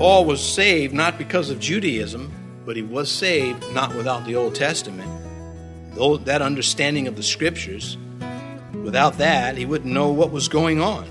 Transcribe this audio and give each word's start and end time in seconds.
Paul 0.00 0.24
was 0.24 0.40
saved 0.42 0.94
not 0.94 1.18
because 1.18 1.50
of 1.50 1.60
Judaism, 1.60 2.32
but 2.64 2.74
he 2.74 2.80
was 2.80 3.10
saved 3.10 3.62
not 3.74 3.94
without 3.94 4.24
the 4.24 4.34
Old 4.34 4.54
Testament. 4.54 5.10
That 6.24 6.40
understanding 6.40 7.06
of 7.06 7.16
the 7.16 7.22
scriptures, 7.22 7.98
without 8.82 9.18
that, 9.18 9.58
he 9.58 9.66
wouldn't 9.66 9.92
know 9.92 10.08
what 10.10 10.30
was 10.30 10.48
going 10.48 10.80
on. 10.80 11.06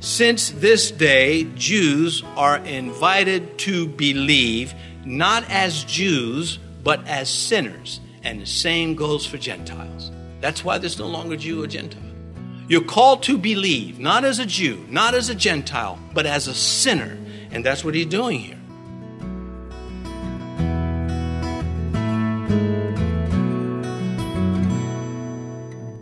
Since 0.00 0.50
this 0.50 0.90
day, 0.90 1.44
Jews 1.54 2.24
are 2.36 2.56
invited 2.56 3.58
to 3.58 3.86
believe 3.86 4.74
not 5.04 5.48
as 5.48 5.84
Jews, 5.84 6.58
but 6.82 7.06
as 7.06 7.30
sinners. 7.30 8.00
And 8.24 8.40
the 8.40 8.46
same 8.46 8.96
goes 8.96 9.24
for 9.24 9.38
Gentiles. 9.38 10.10
That's 10.40 10.64
why 10.64 10.78
there's 10.78 10.98
no 10.98 11.06
longer 11.06 11.36
Jew 11.36 11.62
or 11.62 11.68
Gentile. 11.68 12.02
You're 12.66 12.82
called 12.82 13.22
to 13.22 13.38
believe, 13.38 14.00
not 14.00 14.24
as 14.24 14.40
a 14.40 14.46
Jew, 14.46 14.84
not 14.90 15.14
as 15.14 15.28
a 15.28 15.34
Gentile, 15.36 15.96
but 16.12 16.26
as 16.26 16.48
a 16.48 16.54
sinner. 16.54 17.16
And 17.50 17.64
that's 17.64 17.84
what 17.84 17.94
he's 17.94 18.06
doing 18.06 18.40
here. 18.40 18.56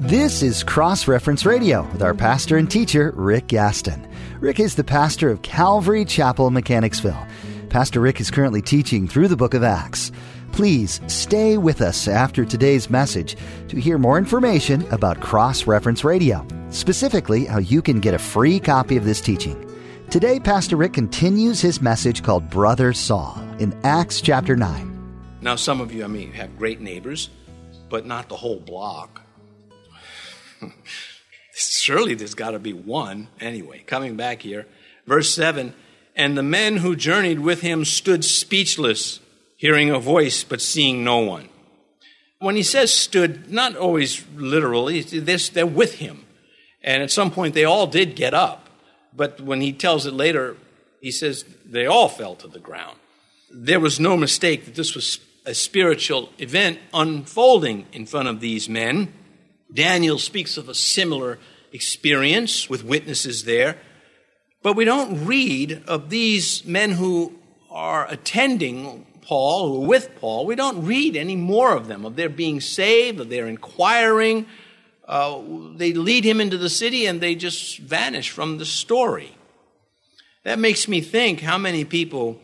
This 0.08 0.42
is 0.42 0.64
Cross 0.64 1.06
Reference 1.06 1.44
Radio 1.44 1.82
with 1.92 2.02
our 2.02 2.14
pastor 2.14 2.56
and 2.56 2.70
teacher, 2.70 3.12
Rick 3.14 3.48
Gaston. 3.48 4.08
Rick 4.40 4.58
is 4.58 4.74
the 4.74 4.82
pastor 4.82 5.30
of 5.30 5.42
Calvary 5.42 6.06
Chapel, 6.06 6.50
Mechanicsville. 6.50 7.26
Pastor 7.68 8.00
Rick 8.00 8.18
is 8.18 8.30
currently 8.30 8.62
teaching 8.62 9.06
through 9.06 9.28
the 9.28 9.36
book 9.36 9.52
of 9.52 9.62
Acts. 9.62 10.10
Please 10.52 11.02
stay 11.08 11.58
with 11.58 11.82
us 11.82 12.08
after 12.08 12.46
today's 12.46 12.88
message 12.88 13.36
to 13.68 13.78
hear 13.78 13.98
more 13.98 14.16
information 14.16 14.86
about 14.90 15.20
Cross 15.20 15.66
Reference 15.66 16.04
Radio, 16.04 16.46
specifically 16.70 17.44
how 17.44 17.58
you 17.58 17.82
can 17.82 18.00
get 18.00 18.14
a 18.14 18.18
free 18.18 18.58
copy 18.58 18.96
of 18.96 19.04
this 19.04 19.20
teaching. 19.20 19.67
Today, 20.10 20.40
Pastor 20.40 20.76
Rick 20.76 20.94
continues 20.94 21.60
his 21.60 21.82
message 21.82 22.22
called 22.22 22.48
Brother 22.48 22.94
Saul 22.94 23.38
in 23.58 23.78
Acts 23.84 24.22
chapter 24.22 24.56
9. 24.56 25.38
Now, 25.42 25.54
some 25.54 25.82
of 25.82 25.92
you, 25.92 26.02
I 26.02 26.06
mean, 26.06 26.32
have 26.32 26.56
great 26.56 26.80
neighbors, 26.80 27.28
but 27.90 28.06
not 28.06 28.30
the 28.30 28.36
whole 28.36 28.58
block. 28.58 29.20
Surely 31.52 32.14
there's 32.14 32.34
got 32.34 32.52
to 32.52 32.58
be 32.58 32.72
one. 32.72 33.28
Anyway, 33.38 33.82
coming 33.86 34.16
back 34.16 34.40
here, 34.40 34.66
verse 35.06 35.30
7 35.30 35.74
And 36.16 36.38
the 36.38 36.42
men 36.42 36.78
who 36.78 36.96
journeyed 36.96 37.40
with 37.40 37.60
him 37.60 37.84
stood 37.84 38.24
speechless, 38.24 39.20
hearing 39.58 39.90
a 39.90 39.98
voice, 39.98 40.42
but 40.42 40.62
seeing 40.62 41.04
no 41.04 41.18
one. 41.18 41.50
When 42.38 42.56
he 42.56 42.62
says 42.62 42.90
stood, 42.94 43.52
not 43.52 43.76
always 43.76 44.24
literally, 44.34 45.02
they're 45.02 45.66
with 45.66 45.96
him. 45.96 46.24
And 46.82 47.02
at 47.02 47.10
some 47.10 47.30
point, 47.30 47.52
they 47.52 47.64
all 47.64 47.86
did 47.86 48.16
get 48.16 48.32
up. 48.32 48.67
But 49.18 49.40
when 49.40 49.60
he 49.60 49.72
tells 49.72 50.06
it 50.06 50.14
later, 50.14 50.56
he 51.00 51.10
says 51.10 51.44
they 51.66 51.86
all 51.86 52.08
fell 52.08 52.36
to 52.36 52.46
the 52.46 52.60
ground. 52.60 52.96
There 53.50 53.80
was 53.80 53.98
no 53.98 54.16
mistake 54.16 54.64
that 54.64 54.76
this 54.76 54.94
was 54.94 55.18
a 55.44 55.54
spiritual 55.54 56.30
event 56.38 56.78
unfolding 56.94 57.86
in 57.92 58.06
front 58.06 58.28
of 58.28 58.38
these 58.38 58.68
men. 58.68 59.12
Daniel 59.74 60.18
speaks 60.18 60.56
of 60.56 60.68
a 60.68 60.74
similar 60.74 61.38
experience 61.72 62.70
with 62.70 62.84
witnesses 62.84 63.44
there. 63.44 63.78
But 64.62 64.76
we 64.76 64.84
don't 64.84 65.26
read 65.26 65.82
of 65.88 66.10
these 66.10 66.64
men 66.64 66.92
who 66.92 67.34
are 67.70 68.06
attending 68.08 69.04
Paul, 69.22 69.68
who 69.68 69.82
are 69.82 69.88
with 69.88 70.14
Paul. 70.20 70.46
We 70.46 70.54
don't 70.54 70.84
read 70.84 71.16
any 71.16 71.36
more 71.36 71.74
of 71.74 71.88
them, 71.88 72.04
of 72.04 72.14
their 72.14 72.28
being 72.28 72.60
saved, 72.60 73.18
of 73.18 73.30
their 73.30 73.48
inquiring. 73.48 74.46
Uh, 75.08 75.40
they 75.74 75.94
lead 75.94 76.22
him 76.22 76.40
into 76.40 76.58
the 76.58 76.68
city 76.68 77.06
and 77.06 77.20
they 77.20 77.34
just 77.34 77.78
vanish 77.78 78.30
from 78.30 78.58
the 78.58 78.66
story. 78.66 79.34
That 80.44 80.58
makes 80.58 80.86
me 80.86 81.00
think 81.00 81.40
how 81.40 81.56
many 81.56 81.84
people 81.84 82.38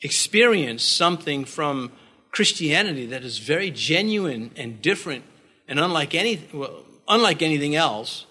experience 0.00 0.82
something 0.82 1.44
from 1.44 1.92
Christianity 2.32 3.06
that 3.06 3.22
is 3.22 3.38
very 3.38 3.70
genuine 3.70 4.50
and 4.56 4.80
different 4.80 5.24
and 5.68 5.78
unlike 5.78 6.14
anything, 6.14 6.58
well, 6.58 6.84
unlike 7.08 7.42
anything 7.42 7.76
else, 7.76 8.26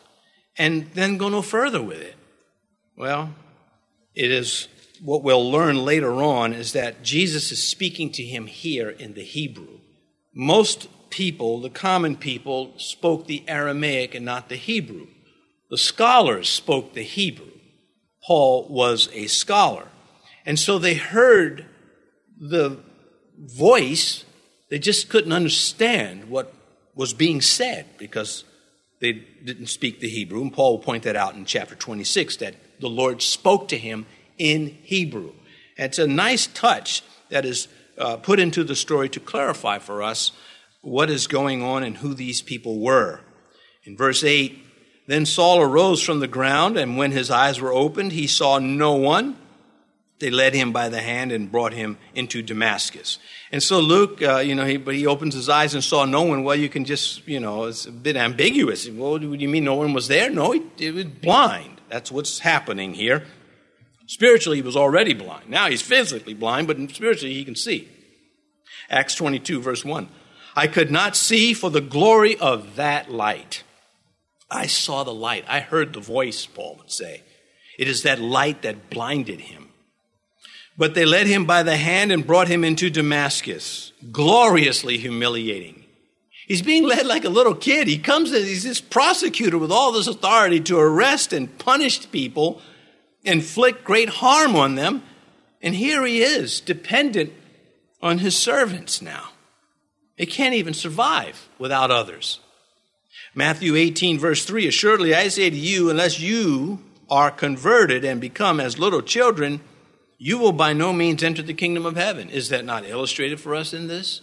and 0.57 0.91
then 0.93 1.17
go 1.17 1.29
no 1.29 1.41
further 1.41 1.81
with 1.81 2.01
it. 2.01 2.15
Well, 2.97 3.33
it 4.13 4.31
is 4.31 4.67
what 5.03 5.23
we'll 5.23 5.49
learn 5.49 5.77
later 5.77 6.13
on 6.13 6.53
is 6.53 6.73
that 6.73 7.03
Jesus 7.03 7.51
is 7.51 7.63
speaking 7.63 8.11
to 8.11 8.23
him 8.23 8.47
here 8.47 8.89
in 8.89 9.13
the 9.13 9.23
Hebrew. 9.23 9.79
Most 10.33 10.87
people, 11.11 11.61
the 11.61 11.69
common 11.69 12.15
people, 12.15 12.73
spoke 12.77 13.27
the 13.27 13.43
Aramaic 13.47 14.15
and 14.15 14.25
not 14.25 14.49
the 14.49 14.55
Hebrew. 14.55 15.07
The 15.69 15.77
scholars 15.77 16.49
spoke 16.49 16.93
the 16.93 17.03
Hebrew. 17.03 17.51
Paul 18.23 18.67
was 18.69 19.09
a 19.13 19.27
scholar. 19.27 19.87
And 20.45 20.59
so 20.59 20.79
they 20.79 20.95
heard 20.95 21.65
the 22.39 22.79
voice, 23.37 24.25
they 24.69 24.79
just 24.79 25.09
couldn't 25.09 25.31
understand 25.31 26.29
what 26.29 26.53
was 26.95 27.13
being 27.13 27.41
said 27.41 27.85
because 27.97 28.43
they 28.99 29.13
didn't 29.13 29.67
speak 29.67 29.99
the 29.99 30.09
Hebrew. 30.09 30.41
And 30.41 30.53
Paul 30.53 30.73
will 30.77 30.83
point 30.83 31.03
that 31.03 31.15
out 31.15 31.35
in 31.35 31.45
chapter 31.45 31.75
26 31.75 32.37
that 32.37 32.55
the 32.79 32.89
Lord 32.89 33.21
spoke 33.21 33.67
to 33.69 33.77
him 33.77 34.05
in 34.37 34.77
Hebrew. 34.83 35.33
And 35.77 35.87
it's 35.87 35.99
a 35.99 36.07
nice 36.07 36.47
touch 36.47 37.03
that 37.29 37.45
is 37.45 37.67
uh, 37.97 38.17
put 38.17 38.39
into 38.39 38.63
the 38.63 38.75
story 38.75 39.09
to 39.09 39.19
clarify 39.19 39.79
for 39.79 40.03
us 40.03 40.31
what 40.81 41.09
is 41.09 41.27
going 41.27 41.61
on 41.61 41.83
and 41.83 41.97
who 41.97 42.13
these 42.13 42.41
people 42.41 42.79
were. 42.79 43.21
In 43.83 43.95
verse 43.95 44.23
8, 44.23 44.57
then 45.07 45.25
Saul 45.25 45.61
arose 45.61 46.01
from 46.01 46.19
the 46.19 46.27
ground, 46.27 46.77
and 46.77 46.97
when 46.97 47.11
his 47.11 47.31
eyes 47.31 47.59
were 47.59 47.73
opened, 47.73 48.11
he 48.11 48.27
saw 48.27 48.59
no 48.59 48.93
one 48.93 49.37
they 50.21 50.29
led 50.29 50.53
him 50.53 50.71
by 50.71 50.87
the 50.87 51.01
hand 51.01 51.31
and 51.31 51.51
brought 51.51 51.73
him 51.73 51.97
into 52.13 52.41
Damascus. 52.41 53.17
And 53.51 53.61
so 53.61 53.79
Luke, 53.79 54.21
uh, 54.21 54.37
you 54.37 54.55
know, 54.55 54.65
he, 54.65 54.77
but 54.77 54.95
he 54.95 55.07
opens 55.07 55.33
his 55.33 55.49
eyes 55.49 55.73
and 55.73 55.83
saw 55.83 56.05
no 56.05 56.21
one. 56.21 56.43
Well, 56.43 56.55
you 56.55 56.69
can 56.69 56.85
just, 56.85 57.27
you 57.27 57.39
know, 57.39 57.65
it's 57.65 57.87
a 57.87 57.91
bit 57.91 58.15
ambiguous. 58.15 58.87
Well, 58.87 59.17
do 59.17 59.33
you 59.33 59.49
mean 59.49 59.65
no 59.65 59.75
one 59.75 59.93
was 59.93 60.07
there? 60.07 60.29
No, 60.29 60.51
he, 60.51 60.61
he 60.77 60.91
was 60.91 61.05
blind. 61.05 61.81
That's 61.89 62.11
what's 62.11 62.39
happening 62.39 62.93
here. 62.93 63.25
Spiritually, 64.05 64.59
he 64.59 64.61
was 64.61 64.77
already 64.77 65.13
blind. 65.13 65.49
Now 65.49 65.69
he's 65.69 65.81
physically 65.81 66.33
blind, 66.33 66.67
but 66.67 66.77
spiritually 66.91 67.33
he 67.33 67.43
can 67.43 67.55
see. 67.55 67.89
Acts 68.89 69.15
22, 69.15 69.59
verse 69.61 69.83
1. 69.83 70.07
I 70.55 70.67
could 70.67 70.91
not 70.91 71.15
see 71.15 71.53
for 71.53 71.69
the 71.69 71.81
glory 71.81 72.37
of 72.37 72.75
that 72.75 73.11
light. 73.11 73.63
I 74.49 74.67
saw 74.67 75.03
the 75.03 75.13
light. 75.13 75.45
I 75.47 75.61
heard 75.61 75.93
the 75.93 76.01
voice, 76.01 76.45
Paul 76.45 76.75
would 76.79 76.91
say. 76.91 77.23
It 77.79 77.87
is 77.87 78.03
that 78.03 78.19
light 78.19 78.61
that 78.63 78.89
blinded 78.89 79.39
him. 79.41 79.69
But 80.77 80.93
they 80.93 81.05
led 81.05 81.27
him 81.27 81.45
by 81.45 81.63
the 81.63 81.77
hand 81.77 82.11
and 82.11 82.27
brought 82.27 82.47
him 82.47 82.63
into 82.63 82.89
Damascus, 82.89 83.93
gloriously 84.11 84.97
humiliating. 84.97 85.85
He's 86.47 86.61
being 86.61 86.83
led 86.83 87.05
like 87.05 87.23
a 87.23 87.29
little 87.29 87.55
kid. 87.55 87.87
He 87.87 87.97
comes 87.97 88.33
in, 88.33 88.43
he's 88.43 88.63
this 88.63 88.81
prosecutor 88.81 89.57
with 89.57 89.71
all 89.71 89.91
this 89.91 90.07
authority 90.07 90.59
to 90.61 90.77
arrest 90.77 91.31
and 91.31 91.57
punish 91.57 92.11
people, 92.11 92.61
inflict 93.23 93.85
great 93.85 94.09
harm 94.09 94.55
on 94.55 94.75
them. 94.75 95.03
And 95.61 95.75
here 95.75 96.05
he 96.05 96.21
is, 96.21 96.59
dependent 96.59 97.31
on 98.01 98.17
his 98.17 98.35
servants 98.35 99.01
now. 99.01 99.29
He 100.21 100.27
can't 100.27 100.53
even 100.53 100.75
survive 100.75 101.49
without 101.57 101.89
others. 101.89 102.41
Matthew 103.33 103.75
18, 103.75 104.19
verse 104.19 104.45
3 104.45 104.67
Assuredly 104.67 105.15
I 105.15 105.29
say 105.29 105.49
to 105.49 105.55
you, 105.55 105.89
unless 105.89 106.19
you 106.19 106.77
are 107.09 107.31
converted 107.31 108.05
and 108.05 108.21
become 108.21 108.59
as 108.59 108.77
little 108.77 109.01
children, 109.01 109.61
you 110.19 110.37
will 110.37 110.51
by 110.51 110.73
no 110.73 110.93
means 110.93 111.23
enter 111.23 111.41
the 111.41 111.55
kingdom 111.55 111.87
of 111.87 111.95
heaven. 111.95 112.29
Is 112.29 112.49
that 112.49 112.65
not 112.65 112.87
illustrated 112.87 113.39
for 113.39 113.55
us 113.55 113.73
in 113.73 113.87
this? 113.87 114.21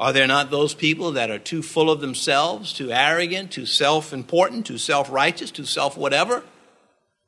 Are 0.00 0.12
there 0.12 0.26
not 0.26 0.50
those 0.50 0.74
people 0.74 1.12
that 1.12 1.30
are 1.30 1.38
too 1.38 1.62
full 1.62 1.92
of 1.92 2.00
themselves, 2.00 2.72
too 2.72 2.90
arrogant, 2.90 3.52
too 3.52 3.66
self 3.66 4.12
important, 4.12 4.66
too 4.66 4.78
self 4.78 5.12
righteous, 5.12 5.52
too 5.52 5.64
self 5.64 5.96
whatever, 5.96 6.42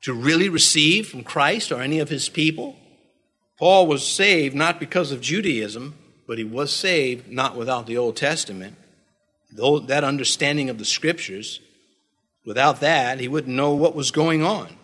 to 0.00 0.12
really 0.12 0.48
receive 0.48 1.06
from 1.06 1.22
Christ 1.22 1.70
or 1.70 1.80
any 1.80 2.00
of 2.00 2.08
his 2.08 2.28
people? 2.28 2.74
Paul 3.60 3.86
was 3.86 4.04
saved 4.04 4.56
not 4.56 4.80
because 4.80 5.12
of 5.12 5.20
Judaism, 5.20 5.94
but 6.26 6.38
he 6.38 6.44
was 6.44 6.72
saved 6.72 7.30
not 7.30 7.56
without 7.56 7.86
the 7.86 7.96
Old 7.96 8.16
Testament. 8.16 8.76
That 9.52 10.04
understanding 10.04 10.70
of 10.70 10.78
the 10.78 10.84
scriptures, 10.84 11.60
without 12.46 12.80
that, 12.80 13.20
he 13.20 13.28
wouldn't 13.28 13.54
know 13.54 13.74
what 13.74 13.94
was 13.94 14.10
going 14.10 14.42
on. 14.42 14.76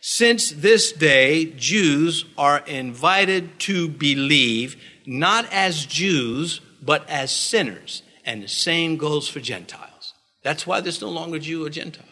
Since 0.00 0.52
this 0.52 0.92
day, 0.92 1.44
Jews 1.44 2.24
are 2.38 2.60
invited 2.66 3.58
to 3.60 3.88
believe 3.88 4.76
not 5.04 5.46
as 5.52 5.84
Jews, 5.84 6.60
but 6.80 7.08
as 7.08 7.30
sinners. 7.30 8.02
And 8.24 8.42
the 8.42 8.48
same 8.48 8.96
goes 8.96 9.28
for 9.28 9.40
Gentiles. 9.40 10.14
That's 10.42 10.66
why 10.66 10.80
there's 10.80 11.02
no 11.02 11.10
longer 11.10 11.38
Jew 11.38 11.66
or 11.66 11.70
Gentile. 11.70 12.04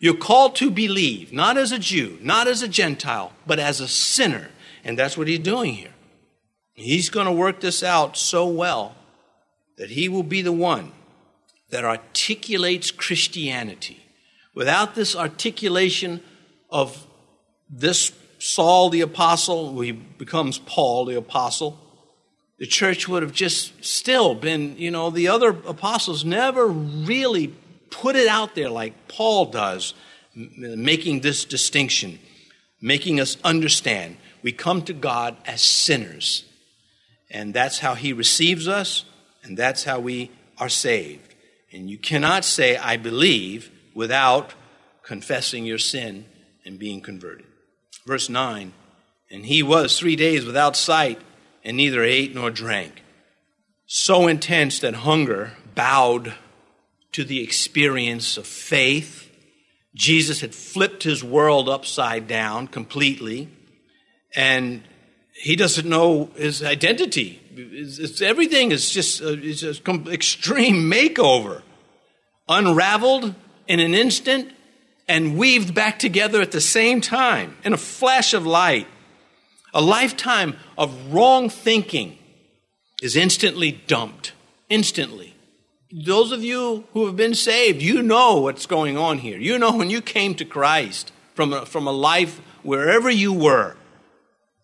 You're 0.00 0.16
called 0.16 0.56
to 0.56 0.70
believe, 0.70 1.32
not 1.32 1.56
as 1.56 1.70
a 1.70 1.78
Jew, 1.78 2.18
not 2.20 2.48
as 2.48 2.62
a 2.62 2.68
Gentile, 2.68 3.32
but 3.46 3.58
as 3.60 3.80
a 3.80 3.86
sinner. 3.86 4.48
And 4.82 4.98
that's 4.98 5.16
what 5.16 5.28
he's 5.28 5.38
doing 5.38 5.74
here. 5.74 5.92
He's 6.74 7.10
going 7.10 7.26
to 7.26 7.32
work 7.32 7.60
this 7.60 7.82
out 7.82 8.16
so 8.16 8.46
well 8.46 8.94
that 9.76 9.90
he 9.90 10.08
will 10.08 10.22
be 10.22 10.42
the 10.42 10.52
one 10.52 10.92
that 11.70 11.84
articulates 11.84 12.90
Christianity. 12.90 14.02
Without 14.54 14.94
this 14.94 15.14
articulation 15.14 16.20
of 16.70 17.06
this 17.68 18.12
Saul 18.38 18.90
the 18.90 19.02
apostle, 19.02 19.80
he 19.80 19.92
becomes 19.92 20.58
Paul 20.58 21.04
the 21.04 21.16
apostle, 21.16 21.78
the 22.58 22.66
church 22.66 23.08
would 23.08 23.22
have 23.22 23.32
just 23.32 23.84
still 23.84 24.34
been, 24.34 24.76
you 24.76 24.90
know, 24.90 25.10
the 25.10 25.28
other 25.28 25.48
apostles 25.48 26.24
never 26.24 26.66
really 26.66 27.54
put 27.90 28.16
it 28.16 28.28
out 28.28 28.54
there 28.54 28.68
like 28.70 29.08
Paul 29.08 29.46
does, 29.46 29.94
making 30.34 31.20
this 31.20 31.44
distinction, 31.44 32.18
making 32.80 33.20
us 33.20 33.36
understand 33.44 34.16
we 34.42 34.52
come 34.52 34.82
to 34.82 34.92
God 34.92 35.36
as 35.46 35.62
sinners. 35.62 36.44
And 37.30 37.54
that's 37.54 37.78
how 37.78 37.94
he 37.94 38.12
receives 38.12 38.66
us, 38.66 39.04
and 39.42 39.56
that's 39.56 39.84
how 39.84 40.00
we 40.00 40.30
are 40.58 40.68
saved. 40.68 41.34
And 41.72 41.88
you 41.88 41.98
cannot 41.98 42.44
say, 42.44 42.76
I 42.76 42.96
believe, 42.96 43.70
without 43.94 44.54
confessing 45.04 45.64
your 45.64 45.78
sin 45.78 46.24
and 46.64 46.78
being 46.78 47.00
converted. 47.00 47.46
Verse 48.06 48.28
9 48.28 48.72
And 49.30 49.46
he 49.46 49.62
was 49.62 49.98
three 49.98 50.16
days 50.16 50.44
without 50.44 50.76
sight, 50.76 51.20
and 51.64 51.76
neither 51.76 52.02
ate 52.02 52.34
nor 52.34 52.50
drank. 52.50 53.02
So 53.86 54.26
intense 54.26 54.80
that 54.80 54.94
hunger 54.94 55.52
bowed 55.74 56.34
to 57.12 57.24
the 57.24 57.42
experience 57.42 58.36
of 58.36 58.46
faith. 58.46 59.28
Jesus 59.94 60.40
had 60.40 60.54
flipped 60.54 61.02
his 61.02 61.24
world 61.24 61.68
upside 61.68 62.28
down 62.28 62.68
completely, 62.68 63.48
and 64.34 64.82
he 65.40 65.56
doesn't 65.56 65.88
know 65.88 66.28
his 66.36 66.62
identity. 66.62 67.40
It's, 67.56 67.98
it's, 67.98 68.20
everything 68.20 68.72
is 68.72 68.90
just 68.90 69.22
uh, 69.22 69.36
it's 69.38 69.62
a 69.62 69.72
extreme 70.10 70.90
makeover, 70.90 71.62
unraveled 72.48 73.34
in 73.66 73.80
an 73.80 73.94
instant 73.94 74.52
and 75.08 75.38
weaved 75.38 75.74
back 75.74 75.98
together 75.98 76.42
at 76.42 76.52
the 76.52 76.60
same 76.60 77.00
time 77.00 77.56
in 77.64 77.72
a 77.72 77.78
flash 77.78 78.34
of 78.34 78.46
light. 78.46 78.86
A 79.72 79.80
lifetime 79.80 80.56
of 80.76 81.12
wrong 81.12 81.48
thinking 81.48 82.18
is 83.02 83.16
instantly 83.16 83.72
dumped. 83.86 84.32
Instantly. 84.68 85.34
Those 85.90 86.32
of 86.32 86.44
you 86.44 86.84
who 86.92 87.06
have 87.06 87.16
been 87.16 87.34
saved, 87.34 87.80
you 87.80 88.02
know 88.02 88.42
what's 88.42 88.66
going 88.66 88.96
on 88.96 89.18
here. 89.18 89.38
You 89.38 89.58
know 89.58 89.76
when 89.76 89.90
you 89.90 90.02
came 90.02 90.34
to 90.36 90.44
Christ 90.44 91.12
from 91.34 91.52
a, 91.52 91.64
from 91.64 91.86
a 91.86 91.92
life 91.92 92.40
wherever 92.62 93.10
you 93.10 93.32
were, 93.32 93.76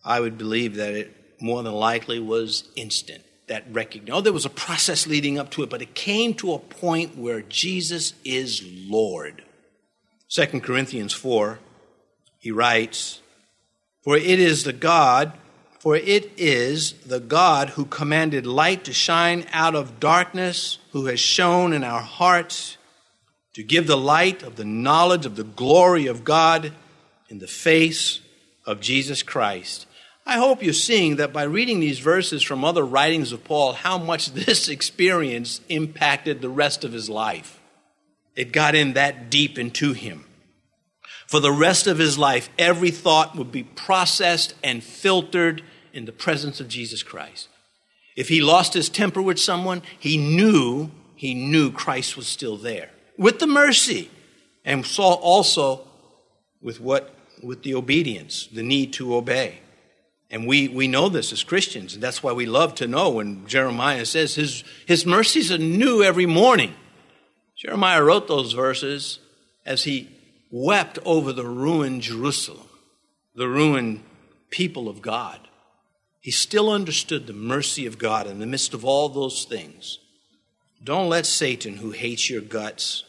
I 0.03 0.19
would 0.19 0.37
believe 0.37 0.75
that 0.75 0.93
it 0.93 1.13
more 1.39 1.63
than 1.63 1.73
likely 1.73 2.19
was 2.19 2.69
instant. 2.75 3.23
That 3.47 3.63
recognition. 3.71 4.13
Oh, 4.13 4.21
there 4.21 4.33
was 4.33 4.45
a 4.45 4.49
process 4.49 5.07
leading 5.07 5.39
up 5.39 5.51
to 5.51 5.63
it, 5.63 5.69
but 5.69 5.81
it 5.81 5.95
came 5.95 6.33
to 6.35 6.53
a 6.53 6.59
point 6.59 7.17
where 7.17 7.41
Jesus 7.41 8.13
is 8.25 8.61
Lord. 8.87 9.43
2 10.29 10.59
Corinthians 10.59 11.13
4, 11.13 11.59
he 12.39 12.51
writes, 12.51 13.21
For 14.03 14.17
it 14.17 14.39
is 14.39 14.65
the 14.65 14.73
God, 14.73 15.31
for 15.79 15.95
it 15.95 16.31
is 16.35 16.91
the 17.05 17.21
God 17.21 17.69
who 17.69 17.85
commanded 17.85 18.45
light 18.45 18.83
to 18.83 18.93
shine 18.93 19.45
out 19.53 19.75
of 19.75 20.01
darkness, 20.01 20.79
who 20.91 21.05
has 21.05 21.21
shown 21.21 21.71
in 21.71 21.85
our 21.85 22.01
hearts 22.01 22.77
to 23.53 23.63
give 23.63 23.87
the 23.87 23.97
light 23.97 24.43
of 24.43 24.55
the 24.55 24.65
knowledge 24.65 25.25
of 25.25 25.35
the 25.35 25.43
glory 25.43 26.05
of 26.05 26.23
God 26.23 26.73
in 27.29 27.39
the 27.39 27.47
face 27.47 28.19
of 28.67 28.81
Jesus 28.81 29.23
Christ. 29.23 29.86
I 30.27 30.39
hope 30.39 30.61
you're 30.61 30.73
seeing 30.73 31.15
that 31.15 31.31
by 31.31 31.43
reading 31.43 31.79
these 31.79 31.99
verses 31.99 32.43
from 32.43 32.65
other 32.65 32.85
writings 32.85 33.31
of 33.31 33.45
Paul, 33.45 33.71
how 33.71 33.97
much 33.97 34.31
this 34.33 34.67
experience 34.67 35.61
impacted 35.69 36.41
the 36.41 36.49
rest 36.49 36.83
of 36.83 36.91
his 36.91 37.09
life. 37.09 37.61
It 38.35 38.51
got 38.51 38.75
in 38.75 38.93
that 38.93 39.29
deep 39.29 39.57
into 39.57 39.93
him. 39.93 40.25
For 41.27 41.39
the 41.39 41.51
rest 41.51 41.87
of 41.87 41.97
his 41.97 42.17
life, 42.17 42.49
every 42.59 42.91
thought 42.91 43.37
would 43.37 43.53
be 43.53 43.63
processed 43.63 44.53
and 44.61 44.83
filtered 44.83 45.63
in 45.93 46.03
the 46.03 46.11
presence 46.11 46.59
of 46.59 46.67
Jesus 46.67 47.03
Christ. 47.03 47.47
If 48.17 48.27
he 48.27 48.41
lost 48.41 48.73
his 48.73 48.89
temper 48.89 49.21
with 49.21 49.39
someone, 49.39 49.81
he 49.97 50.17
knew, 50.17 50.91
he 51.15 51.33
knew 51.35 51.71
Christ 51.71 52.17
was 52.17 52.27
still 52.27 52.57
there 52.57 52.89
with 53.17 53.39
the 53.39 53.47
mercy 53.47 54.09
and 54.65 54.85
saw 54.85 55.13
also 55.13 55.87
with 56.61 56.81
what, 56.81 57.15
with 57.41 57.63
the 57.63 57.75
obedience, 57.75 58.47
the 58.47 58.63
need 58.63 58.91
to 58.93 59.15
obey. 59.15 59.59
And 60.29 60.45
we, 60.45 60.67
we 60.67 60.87
know 60.87 61.07
this 61.07 61.31
as 61.31 61.43
Christians, 61.43 61.93
and 61.93 62.03
that's 62.03 62.21
why 62.21 62.33
we 62.33 62.45
love 62.45 62.75
to 62.75 62.87
know 62.87 63.09
when 63.09 63.47
Jeremiah 63.47 64.05
says 64.05 64.35
his, 64.35 64.63
his 64.85 65.05
mercies 65.05 65.51
are 65.51 65.57
new 65.57 66.03
every 66.03 66.25
morning. 66.25 66.73
Jeremiah 67.55 68.03
wrote 68.03 68.27
those 68.27 68.51
verses 68.51 69.19
as 69.65 69.85
he 69.85 70.09
wept 70.51 70.99
over 71.05 71.31
the 71.31 71.45
ruined 71.45 72.01
Jerusalem, 72.01 72.67
the 73.35 73.47
ruined 73.47 74.03
people 74.49 74.89
of 74.89 75.01
God. 75.01 75.39
He 76.19 76.31
still 76.31 76.69
understood 76.69 77.25
the 77.25 77.33
mercy 77.33 77.85
of 77.85 77.97
God 77.97 78.27
in 78.27 78.39
the 78.39 78.45
midst 78.45 78.73
of 78.73 78.83
all 78.83 79.07
those 79.07 79.45
things. 79.45 79.99
Don't 80.83 81.09
let 81.09 81.25
Satan, 81.25 81.77
who 81.77 81.91
hates 81.91 82.29
your 82.29 82.41
guts, 82.41 83.05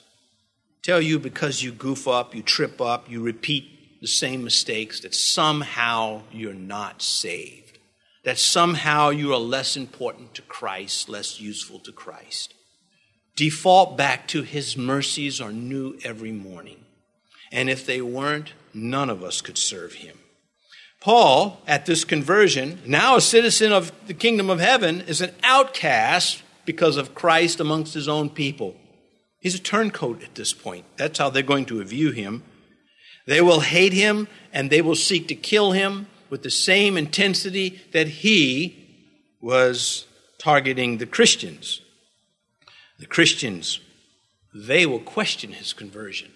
tell 0.83 1.01
you 1.01 1.19
because 1.19 1.63
you 1.63 1.73
goof 1.73 2.07
up, 2.07 2.35
you 2.35 2.43
trip 2.43 2.81
up, 2.81 3.11
you 3.11 3.21
repeat 3.21 3.78
the 4.01 4.09
same 4.09 4.45
mistakes, 4.45 5.01
that 5.01 5.15
somehow 5.15 6.23
you're 6.33 6.55
not 6.55 7.03
saved, 7.03 7.79
that 8.25 8.39
somehow 8.39 9.11
you 9.11 9.33
are 9.33 9.39
less 9.39 9.77
important 9.77 10.35
to 10.35 10.43
Christ, 10.43 11.09
less 11.09 11.41
useful 11.41 11.79
to 11.81 11.93
Christ. 11.93 12.55
Default 13.37 13.97
back 13.97 14.27
to 14.29 14.43
his 14.43 14.77
mercies 14.77 15.41
are 15.41 15.53
new 15.53 15.97
every 16.05 16.33
morning. 16.33 16.85
And 17.53 17.71
if 17.71 17.87
they 17.87 18.01
weren't, 18.01 18.53
none 18.75 19.11
of 19.11 19.23
us 19.23 19.41
could 19.41 19.57
serve 19.57 19.95
him. 19.95 20.19
Paul, 21.01 21.63
at 21.67 21.87
this 21.87 22.05
conversion, 22.05 22.81
now 22.85 23.17
a 23.17 23.21
citizen 23.21 23.73
of 23.73 23.93
the 24.07 24.15
kingdom 24.15 24.51
of 24.51 24.59
heaven, 24.59 25.03
is 25.03 25.21
an 25.21 25.33
outcast 25.45 26.43
because 26.65 26.97
of 26.97 27.15
Christ 27.15 27.61
amongst 27.61 27.95
his 27.95 28.09
own 28.09 28.29
people. 28.29 28.77
He's 29.41 29.55
a 29.55 29.61
turncoat 29.61 30.23
at 30.25 30.35
this 30.35 30.53
point. 30.53 30.85
That's 30.97 31.19
how 31.19 31.31
they're 31.31 31.43
going 31.45 31.67
to 31.67 31.83
view 31.85 32.11
him. 32.11 32.43
They 33.29 33.43
will 33.43 33.61
hate 33.61 33.93
him 33.93 34.27
and 34.55 34.71
they 34.71 34.81
will 34.81 34.95
seek 34.95 35.29
to 35.29 35.35
kill 35.35 35.73
him 35.73 36.07
with 36.31 36.43
the 36.43 36.51
same 36.51 36.97
intensity 36.97 37.79
that 37.93 38.09
he 38.09 38.75
was 39.43 40.07
targeting 40.39 40.97
the 40.97 41.05
Christians. 41.05 41.83
The 42.99 43.05
Christians, 43.05 43.81
they 44.55 44.87
will 44.87 44.99
question 44.99 45.53
his 45.53 45.75
conversion. 45.75 46.31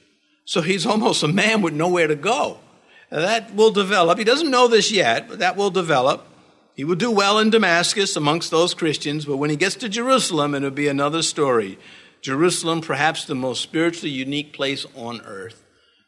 So 0.45 0.61
he's 0.61 0.85
almost 0.85 1.23
a 1.23 1.29
man 1.29 1.63
with 1.63 1.73
nowhere 1.73 2.09
to 2.09 2.15
go. 2.15 2.59
That 3.09 3.55
will 3.55 3.71
develop. 3.71 4.19
He 4.19 4.25
doesn't 4.25 4.51
know 4.51 4.69
this 4.69 4.93
yet, 4.93 5.31
but 5.31 5.39
that 5.39 5.57
will 5.57 5.71
develop. 5.71 6.27
He 6.75 6.85
will 6.85 6.97
do 6.97 7.11
well 7.11 7.39
in 7.39 7.49
Damascus 7.49 8.17
amongst 8.17 8.51
those 8.51 8.75
Christians, 8.75 9.25
but 9.25 9.39
when 9.39 9.49
he 9.49 9.57
gets 9.57 9.77
to 9.77 9.89
Jerusalem, 9.89 10.55
it'll 10.55 10.71
be 10.71 10.89
another 10.89 11.23
story. 11.23 11.79
Jerusalem, 12.21 12.83
perhaps 12.83 13.25
the 13.25 13.35
most 13.35 13.63
spiritually 13.63 14.11
unique 14.11 14.53
place 14.53 14.85
on 14.95 15.23
earth. 15.23 15.62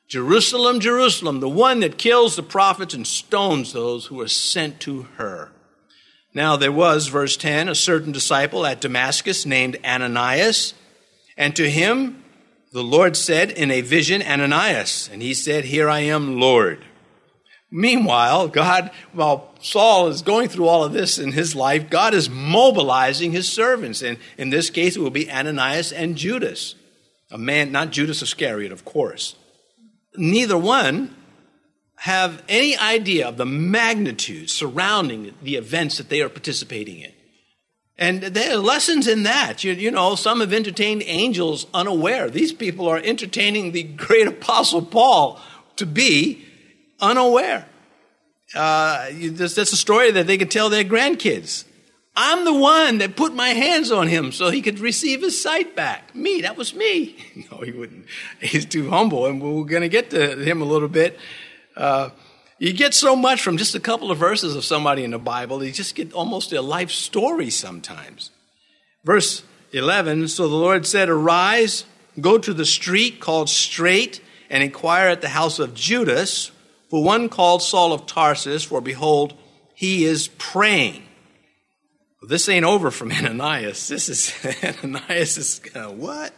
Jerusalem, 0.08 0.80
Jerusalem, 0.80 1.40
the 1.40 1.48
one 1.48 1.80
that 1.80 1.98
kills 1.98 2.36
the 2.36 2.42
prophets 2.42 2.94
and 2.94 3.06
stones 3.06 3.72
those 3.72 4.06
who 4.06 4.20
are 4.20 4.28
sent 4.28 4.80
to 4.80 5.02
her. 5.16 5.50
Now 6.34 6.56
there 6.56 6.72
was, 6.72 7.06
verse 7.08 7.36
10, 7.36 7.68
a 7.68 7.74
certain 7.74 8.12
disciple 8.12 8.66
at 8.66 8.80
Damascus 8.80 9.46
named 9.46 9.78
Ananias, 9.84 10.74
and 11.36 11.54
to 11.56 11.70
him 11.70 12.22
the 12.72 12.82
Lord 12.82 13.16
said 13.16 13.52
in 13.52 13.70
a 13.70 13.82
vision, 13.82 14.20
Ananias, 14.20 15.08
and 15.12 15.22
he 15.22 15.32
said, 15.32 15.64
Here 15.64 15.88
I 15.88 16.00
am, 16.00 16.40
Lord. 16.40 16.84
Meanwhile, 17.70 18.48
God, 18.48 18.90
while 19.12 19.52
Saul 19.60 20.08
is 20.08 20.22
going 20.22 20.48
through 20.48 20.68
all 20.68 20.84
of 20.84 20.92
this 20.92 21.18
in 21.18 21.32
his 21.32 21.54
life, 21.54 21.90
God 21.90 22.14
is 22.14 22.30
mobilizing 22.30 23.32
his 23.32 23.48
servants. 23.48 24.02
And 24.02 24.18
in 24.38 24.50
this 24.50 24.70
case, 24.70 24.96
it 24.96 25.00
will 25.00 25.10
be 25.10 25.30
Ananias 25.30 25.92
and 25.92 26.16
Judas. 26.16 26.76
A 27.32 27.38
man, 27.38 27.72
not 27.72 27.90
Judas 27.90 28.22
Iscariot, 28.22 28.70
of 28.70 28.84
course. 28.84 29.34
Neither 30.16 30.56
one 30.56 31.14
have 31.96 32.42
any 32.48 32.76
idea 32.76 33.26
of 33.26 33.36
the 33.36 33.46
magnitude 33.46 34.50
surrounding 34.50 35.34
the 35.42 35.56
events 35.56 35.98
that 35.98 36.08
they 36.08 36.20
are 36.20 36.28
participating 36.28 37.00
in. 37.00 37.12
And 37.96 38.22
there 38.22 38.54
are 38.54 38.60
lessons 38.60 39.06
in 39.06 39.22
that. 39.22 39.62
You, 39.62 39.72
you, 39.72 39.90
know, 39.90 40.16
some 40.16 40.40
have 40.40 40.52
entertained 40.52 41.02
angels 41.06 41.66
unaware. 41.72 42.28
These 42.28 42.52
people 42.52 42.88
are 42.88 42.98
entertaining 42.98 43.72
the 43.72 43.84
great 43.84 44.26
apostle 44.36 44.82
Paul 44.82 45.40
to 45.76 45.86
be 45.86 46.44
unaware. 47.00 47.66
Uh, 48.54 49.06
that's, 49.30 49.54
that's 49.54 49.72
a 49.72 49.76
story 49.76 50.10
that 50.10 50.26
they 50.26 50.38
could 50.38 50.50
tell 50.50 50.68
their 50.68 50.84
grandkids. 50.84 51.64
I'm 52.16 52.44
the 52.44 52.54
one 52.54 52.98
that 52.98 53.16
put 53.16 53.34
my 53.34 53.48
hands 53.48 53.90
on 53.90 54.06
him 54.06 54.30
so 54.30 54.50
he 54.50 54.62
could 54.62 54.78
receive 54.78 55.22
his 55.22 55.40
sight 55.42 55.74
back. 55.74 56.14
Me, 56.14 56.42
that 56.42 56.56
was 56.56 56.74
me. 56.74 57.16
no, 57.50 57.58
he 57.58 57.72
wouldn't. 57.72 58.06
He's 58.40 58.66
too 58.66 58.90
humble, 58.90 59.26
and 59.26 59.42
we're 59.42 59.64
going 59.64 59.82
to 59.82 59.88
get 59.88 60.10
to 60.10 60.36
him 60.36 60.62
a 60.62 60.64
little 60.64 60.88
bit. 60.88 61.18
Uh, 61.76 62.10
you 62.58 62.72
get 62.72 62.94
so 62.94 63.16
much 63.16 63.42
from 63.42 63.56
just 63.56 63.74
a 63.74 63.80
couple 63.80 64.10
of 64.10 64.18
verses 64.18 64.54
of 64.54 64.64
somebody 64.64 65.02
in 65.02 65.10
the 65.10 65.18
Bible, 65.18 65.64
you 65.64 65.72
just 65.72 65.96
get 65.96 66.12
almost 66.12 66.52
a 66.52 66.62
life 66.62 66.90
story 66.90 67.50
sometimes. 67.50 68.30
Verse 69.02 69.42
11 69.72 70.28
So 70.28 70.48
the 70.48 70.54
Lord 70.54 70.86
said, 70.86 71.08
Arise, 71.08 71.84
go 72.20 72.38
to 72.38 72.54
the 72.54 72.64
street 72.64 73.18
called 73.18 73.48
Straight, 73.48 74.20
and 74.48 74.62
inquire 74.62 75.08
at 75.08 75.20
the 75.20 75.30
house 75.30 75.58
of 75.58 75.74
Judas 75.74 76.52
for 76.90 77.02
one 77.02 77.28
called 77.28 77.60
Saul 77.60 77.92
of 77.92 78.06
Tarsus, 78.06 78.62
for 78.62 78.80
behold, 78.80 79.34
he 79.74 80.04
is 80.04 80.28
praying. 80.38 81.03
This 82.28 82.48
ain't 82.48 82.64
over 82.64 82.90
from 82.90 83.12
Ananias. 83.12 83.88
This 83.88 84.08
is 84.08 84.32
Ananias 84.64 85.38
is 85.38 85.60
uh, 85.74 85.90
what? 85.90 86.32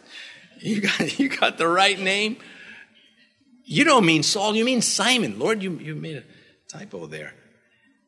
You 0.59 0.81
got 0.81 1.19
you 1.19 1.29
got 1.29 1.59
the 1.59 1.69
right 1.69 1.99
name. 1.99 2.37
You 3.65 3.85
don't 3.85 4.07
mean 4.07 4.23
Saul, 4.23 4.55
you 4.55 4.65
mean 4.65 4.81
Simon. 4.81 5.39
Lord, 5.39 5.63
you, 5.63 5.73
you 5.79 5.97
made 5.97 6.17
a 6.17 6.23
typo 6.69 7.07
there. 7.07 7.35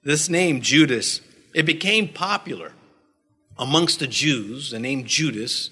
This 0.05 0.29
name, 0.29 0.61
Judas, 0.61 1.21
it 1.53 1.67
became 1.67 2.09
popular 2.09 2.73
amongst 3.59 3.99
the 3.99 4.07
Jews, 4.07 4.71
the 4.71 4.79
name 4.79 5.05
Judas, 5.05 5.71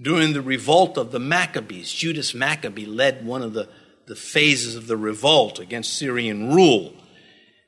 during 0.00 0.32
the 0.32 0.42
revolt 0.42 0.96
of 0.96 1.10
the 1.10 1.18
Maccabees. 1.18 1.90
Judas 1.92 2.34
Maccabee 2.34 2.86
led 2.86 3.26
one 3.26 3.42
of 3.42 3.52
the, 3.52 3.68
the 4.06 4.14
phases 4.14 4.76
of 4.76 4.86
the 4.86 4.96
revolt 4.96 5.58
against 5.58 5.94
Syrian 5.94 6.54
rule. 6.54 6.94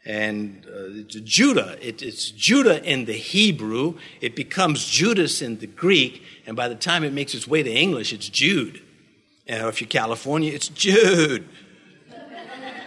And 0.09 0.67
uh, 0.67 1.03
Judah, 1.07 1.77
it, 1.87 2.03
it's 2.03 2.31
Judah 2.31 2.83
in 2.83 3.05
the 3.05 3.13
Hebrew, 3.13 3.99
it 4.23 4.35
becomes 4.35 4.87
Judas 4.87 5.43
in 5.43 5.59
the 5.59 5.67
Greek, 5.67 6.23
and 6.47 6.57
by 6.57 6.67
the 6.67 6.75
time 6.75 7.05
it 7.05 7.13
makes 7.13 7.35
its 7.35 7.47
way 7.47 7.63
to 7.63 7.71
English, 7.71 8.15
it's 8.15 8.29
Jude. 8.29 8.83
And 9.47 9.67
if 9.69 9.83
you're 9.83 9.89
California, 9.89 10.53
it's 10.53 10.69
Jude. 10.69 11.47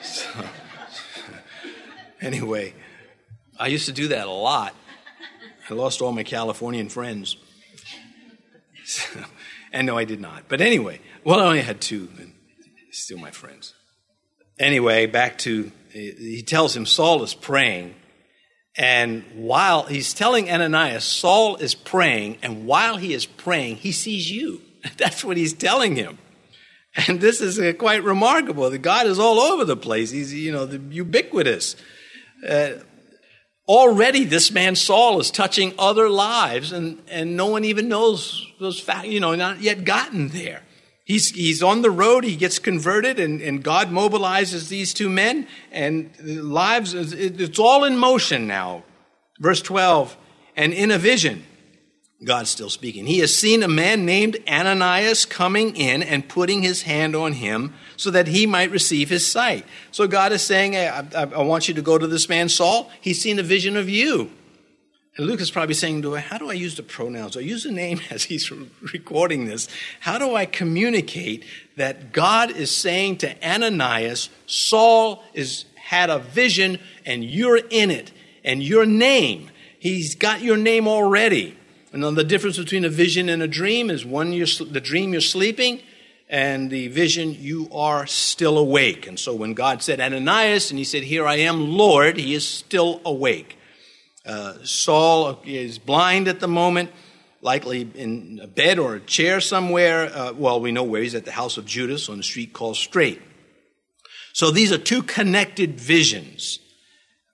So, 0.04 0.32
anyway, 2.22 2.74
I 3.60 3.68
used 3.68 3.86
to 3.86 3.92
do 3.92 4.08
that 4.08 4.26
a 4.26 4.32
lot. 4.32 4.74
I 5.70 5.76
lost 5.76 6.02
all 6.02 6.12
my 6.12 6.24
Californian 6.24 6.90
friends. 6.90 7.38
And 9.74 9.88
no, 9.88 9.98
I 9.98 10.04
did 10.04 10.20
not. 10.20 10.50
But 10.50 10.60
anyway, 10.62 11.00
well, 11.24 11.40
I 11.40 11.46
only 11.46 11.62
had 11.62 11.80
two, 11.80 12.10
and 12.20 12.34
still 12.92 13.18
my 13.18 13.32
friends. 13.32 13.74
Anyway, 14.60 15.06
back 15.06 15.38
to, 15.40 15.72
he 15.92 16.44
tells 16.46 16.76
him 16.76 16.86
Saul 16.86 17.24
is 17.24 17.34
praying. 17.34 17.96
And 18.78 19.24
while 19.36 19.84
he's 19.84 20.14
telling 20.14 20.50
Ananias, 20.50 21.04
Saul 21.04 21.58
is 21.58 21.76
praying, 21.76 22.38
and 22.42 22.66
while 22.66 22.98
he 22.98 23.14
is 23.14 23.26
praying, 23.26 23.78
he 23.78 23.92
sees 23.92 24.32
you. 24.32 24.62
That's 24.98 25.24
what 25.24 25.38
he's 25.38 25.54
telling 25.54 25.96
him. 25.96 26.18
And 27.08 27.22
this 27.22 27.42
is 27.42 27.60
uh, 27.60 27.74
quite 27.78 28.04
remarkable. 28.04 28.70
The 28.70 28.78
God 28.78 29.08
is 29.08 29.20
all 29.20 29.40
over 29.40 29.66
the 29.66 29.78
place. 29.78 30.12
He's, 30.12 30.34
you 30.34 30.52
know, 30.52 30.66
the 30.66 30.78
ubiquitous. 30.94 31.76
Uh, 32.48 32.72
already 33.68 34.26
this 34.26 34.52
man 34.52 34.76
Saul 34.76 35.20
is 35.20 35.32
touching 35.32 35.74
other 35.80 36.10
lives 36.10 36.74
and, 36.74 37.02
and 37.10 37.38
no 37.38 37.46
one 37.46 37.64
even 37.64 37.88
knows 37.88 38.46
those 38.60 38.80
facts, 38.80 39.08
you 39.08 39.20
know, 39.20 39.36
not 39.36 39.62
yet 39.62 39.86
gotten 39.86 40.30
there. 40.30 40.64
He's, 41.12 41.32
he's 41.32 41.62
on 41.62 41.82
the 41.82 41.92
road, 41.92 42.24
he 42.24 42.38
gets 42.38 42.58
converted, 42.58 43.20
and, 43.20 43.42
and 43.42 43.62
God 43.62 43.90
mobilizes 43.90 44.70
these 44.70 44.94
two 44.94 45.10
men, 45.10 45.46
and 45.70 46.10
lives, 46.24 46.94
it's 46.94 47.60
all 47.60 47.84
in 47.84 47.98
motion 47.98 48.48
now. 48.48 48.86
Verse 49.38 49.62
12, 49.62 50.16
and 50.56 50.72
in 50.72 50.90
a 50.90 50.98
vision, 50.98 51.44
God's 52.24 52.50
still 52.50 52.70
speaking. 52.70 53.08
He 53.08 53.20
has 53.20 53.36
seen 53.36 53.62
a 53.62 53.68
man 53.68 54.06
named 54.06 54.38
Ananias 54.48 55.26
coming 55.26 55.76
in 55.76 56.02
and 56.02 56.30
putting 56.30 56.62
his 56.62 56.84
hand 56.84 57.14
on 57.14 57.34
him 57.34 57.74
so 57.98 58.10
that 58.12 58.28
he 58.28 58.48
might 58.48 58.72
receive 58.72 59.10
his 59.10 59.30
sight. 59.30 59.66
So 59.92 60.08
God 60.08 60.32
is 60.32 60.42
saying, 60.42 60.78
I, 60.78 61.06
I, 61.14 61.42
want 61.42 61.68
you 61.68 61.74
to 61.74 61.82
go 61.82 61.98
to 61.98 62.08
this 62.08 62.30
man 62.30 62.48
Saul. 62.48 62.90
He's 63.02 63.20
seen 63.20 63.38
a 63.38 63.44
vision 63.44 63.76
of 63.76 63.90
you. 63.90 64.32
And 65.22 65.30
Luke 65.30 65.40
is 65.40 65.52
probably 65.52 65.76
saying, 65.76 66.02
how 66.02 66.40
do 66.40 66.50
I 66.50 66.54
use 66.54 66.78
the 66.78 66.82
pronouns? 66.82 67.38
I 67.38 67.42
use 67.42 67.64
the 67.64 67.72
name 67.72 68.02
as 68.10 68.24
he's 68.24 68.50
recording 68.50 69.46
this. 69.46 69.68
How 70.00 70.18
do 70.18 70.34
I 70.36 70.48
communicate 70.48 71.46
that 71.76 72.12
God 72.12 72.50
is 72.50 72.72
saying 72.72 73.18
to 73.18 73.48
Ananias, 73.48 74.32
Saul 74.48 75.24
is 75.36 75.66
had 75.76 76.10
a 76.10 76.18
vision 76.18 76.80
and 77.06 77.24
you're 77.24 77.58
in 77.70 77.92
it 77.92 78.12
and 78.44 78.64
your 78.64 78.84
name. 78.84 79.52
He's 79.78 80.16
got 80.16 80.42
your 80.42 80.58
name 80.58 80.88
already. 80.88 81.56
And 81.94 82.02
the 82.02 82.24
difference 82.24 82.58
between 82.58 82.84
a 82.84 82.90
vision 82.90 83.30
and 83.30 83.44
a 83.44 83.48
dream 83.48 83.92
is 83.92 84.04
one, 84.04 84.34
you're, 84.34 84.48
the 84.48 84.82
dream 84.82 85.12
you're 85.12 85.22
sleeping, 85.22 85.84
and 86.30 86.72
the 86.72 86.88
vision 86.88 87.36
you 87.40 87.70
are 87.72 88.08
still 88.08 88.58
awake. 88.58 89.06
And 89.06 89.20
so 89.20 89.36
when 89.36 89.54
God 89.54 89.84
said 89.84 90.02
Ananias, 90.02 90.72
and 90.72 90.80
he 90.80 90.84
said, 90.84 91.04
Here 91.04 91.28
I 91.28 91.36
am, 91.36 91.70
Lord, 91.70 92.18
he 92.18 92.34
is 92.34 92.48
still 92.48 93.02
awake. 93.06 93.60
Uh, 94.26 94.54
Saul 94.64 95.42
is 95.46 95.80
blind 95.80 96.28
at 96.28 96.40
the 96.40 96.48
moment, 96.48 96.92
likely 97.42 97.90
in 97.96 98.40
a 98.42 98.48
bed 98.48 98.80
or 98.80 98.96
a 98.96 99.00
chair 99.00 99.42
somewhere. 99.42 100.12
Uh, 100.14 100.34
well, 100.34 100.62
we 100.62 100.72
know 100.72 100.84
where 100.84 101.02
he's 101.02 101.16
at 101.16 101.26
the 101.26 101.32
house 101.32 101.58
of 101.58 101.66
Judas 101.66 102.10
on 102.10 102.18
the 102.18 102.24
street 102.24 102.54
called 102.54 102.76
Straight. 102.76 103.22
So 104.34 104.52
these 104.52 104.72
are 104.72 104.78
two 104.78 105.04
connected 105.04 105.80
visions. 105.80 106.60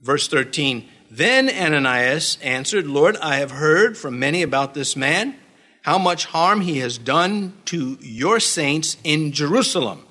Verse 0.02 0.28
13 0.28 0.88
then 1.10 1.50
Ananias 1.50 2.38
answered, 2.42 2.86
Lord, 2.86 3.18
I 3.18 3.38
have 3.38 3.52
heard 3.52 3.98
from 3.98 4.20
many 4.20 4.42
about 4.42 4.74
this 4.74 4.96
man, 4.96 5.36
how 5.84 5.98
much 5.98 6.26
harm 6.26 6.62
he 6.62 6.80
has 6.80 6.98
done 6.98 7.54
to 7.66 7.98
your 8.02 8.40
saints 8.40 8.98
in 9.04 9.32
Jerusalem. 9.32 10.06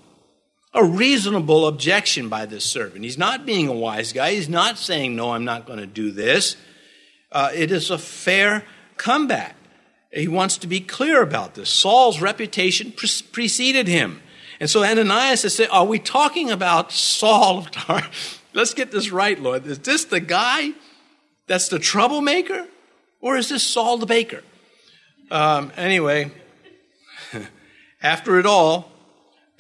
A 0.77 0.85
reasonable 0.85 1.67
objection 1.67 2.29
by 2.29 2.45
this 2.45 2.63
servant. 2.65 3.03
He's 3.03 3.17
not 3.17 3.47
being 3.47 3.67
a 3.67 3.73
wise 3.73 4.13
guy. 4.13 4.33
He's 4.33 4.49
not 4.49 4.77
saying, 4.77 5.17
No, 5.17 5.33
I'm 5.33 5.45
not 5.45 5.67
going 5.67 5.79
to 5.79 5.87
do 5.87 6.11
this. 6.11 6.57
Uh, 7.33 7.51
it 7.55 7.73
is 7.73 7.91
a 7.91 7.97
fair 7.97 8.63
comeback. 8.99 9.57
He 10.13 10.29
wants 10.29 10.59
to 10.59 10.67
be 10.67 10.81
clear 10.81 11.23
about 11.23 11.55
this. 11.55 11.71
Saul's 11.71 12.21
reputation 12.21 12.93
pre- 12.93 13.09
preceded 13.33 13.89
him. 13.89 14.21
And 14.61 14.69
so 14.69 14.85
Ananias 14.85 15.47
is 15.47 15.55
saying, 15.55 15.71
Are 15.71 15.87
we 15.87 15.99
talking 15.99 16.51
about 16.51 16.93
Saul 16.93 17.59
of 17.59 17.71
Tarsus? 17.71 18.41
Let's 18.53 18.75
get 18.75 18.91
this 18.91 19.11
right, 19.11 19.41
Lord. 19.41 19.67
Is 19.67 19.79
this 19.79 20.05
the 20.05 20.21
guy 20.21 20.73
that's 21.47 21.69
the 21.69 21.79
troublemaker? 21.79 22.67
Or 23.21 23.37
is 23.37 23.49
this 23.49 23.63
Saul 23.63 23.97
the 23.97 24.07
baker? 24.07 24.43
Um, 25.31 25.73
anyway, 25.77 26.31
after 28.03 28.39
it 28.39 28.47
all, 28.47 28.93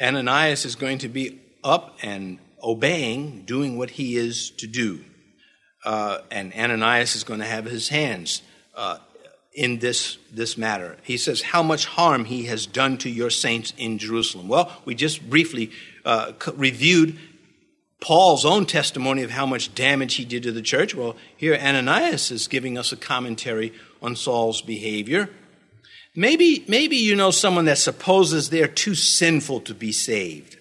Ananias 0.01 0.65
is 0.65 0.77
going 0.77 0.99
to 0.99 1.09
be 1.09 1.41
up 1.65 1.99
and 2.03 2.39
obeying, 2.63 3.43
doing 3.43 3.79
what 3.79 3.91
he 3.91 4.17
is 4.17 4.51
to 4.51 4.67
do. 4.67 5.01
Uh, 5.85 6.19
and 6.31 6.53
Ananias 6.55 7.15
is 7.15 7.25
going 7.25 7.41
to 7.41 7.47
have 7.47 7.65
his 7.65 7.89
hands 7.89 8.43
uh, 8.75 8.99
in 9.55 9.79
this, 9.79 10.19
this 10.33 10.59
matter. 10.59 10.97
He 11.03 11.17
says, 11.17 11.43
How 11.43 11.63
much 11.63 11.87
harm 11.87 12.25
he 12.25 12.45
has 12.45 12.67
done 12.67 12.99
to 12.99 13.11
your 13.11 13.31
saints 13.31 13.73
in 13.79 13.99
Jerusalem. 13.99 14.49
Well, 14.49 14.71
we 14.85 14.95
just 14.95 15.29
briefly 15.29 15.71
uh, 16.05 16.33
reviewed 16.55 17.19
Paul's 18.01 18.45
own 18.45 18.67
testimony 18.67 19.23
of 19.23 19.31
how 19.31 19.47
much 19.47 19.75
damage 19.75 20.15
he 20.15 20.25
did 20.25 20.43
to 20.43 20.53
the 20.53 20.63
church. 20.63 20.95
Well, 20.95 21.17
here 21.37 21.55
Ananias 21.55 22.31
is 22.31 22.47
giving 22.47 22.77
us 22.77 22.93
a 22.93 22.97
commentary 22.97 23.73
on 24.03 24.15
Saul's 24.15 24.61
behavior. 24.61 25.31
Maybe, 26.17 26.65
maybe 26.67 26.97
you 26.97 27.15
know 27.15 27.31
someone 27.31 27.67
that 27.67 27.79
supposes 27.79 28.49
they're 28.49 28.67
too 28.67 28.95
sinful 28.95 29.61
to 29.63 29.75
be 29.75 29.93
saved. 29.93 30.57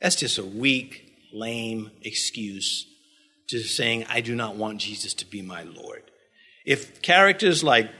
That's 0.00 0.16
just 0.16 0.38
a 0.38 0.44
weak, 0.44 1.10
lame 1.32 1.90
excuse 2.02 2.86
to 3.48 3.60
saying, 3.60 4.04
I 4.08 4.20
do 4.20 4.34
not 4.34 4.56
want 4.56 4.78
Jesus 4.78 5.14
to 5.14 5.26
be 5.26 5.42
my 5.42 5.62
Lord. 5.62 6.02
If 6.66 7.00
characters 7.02 7.64
like 7.64 7.90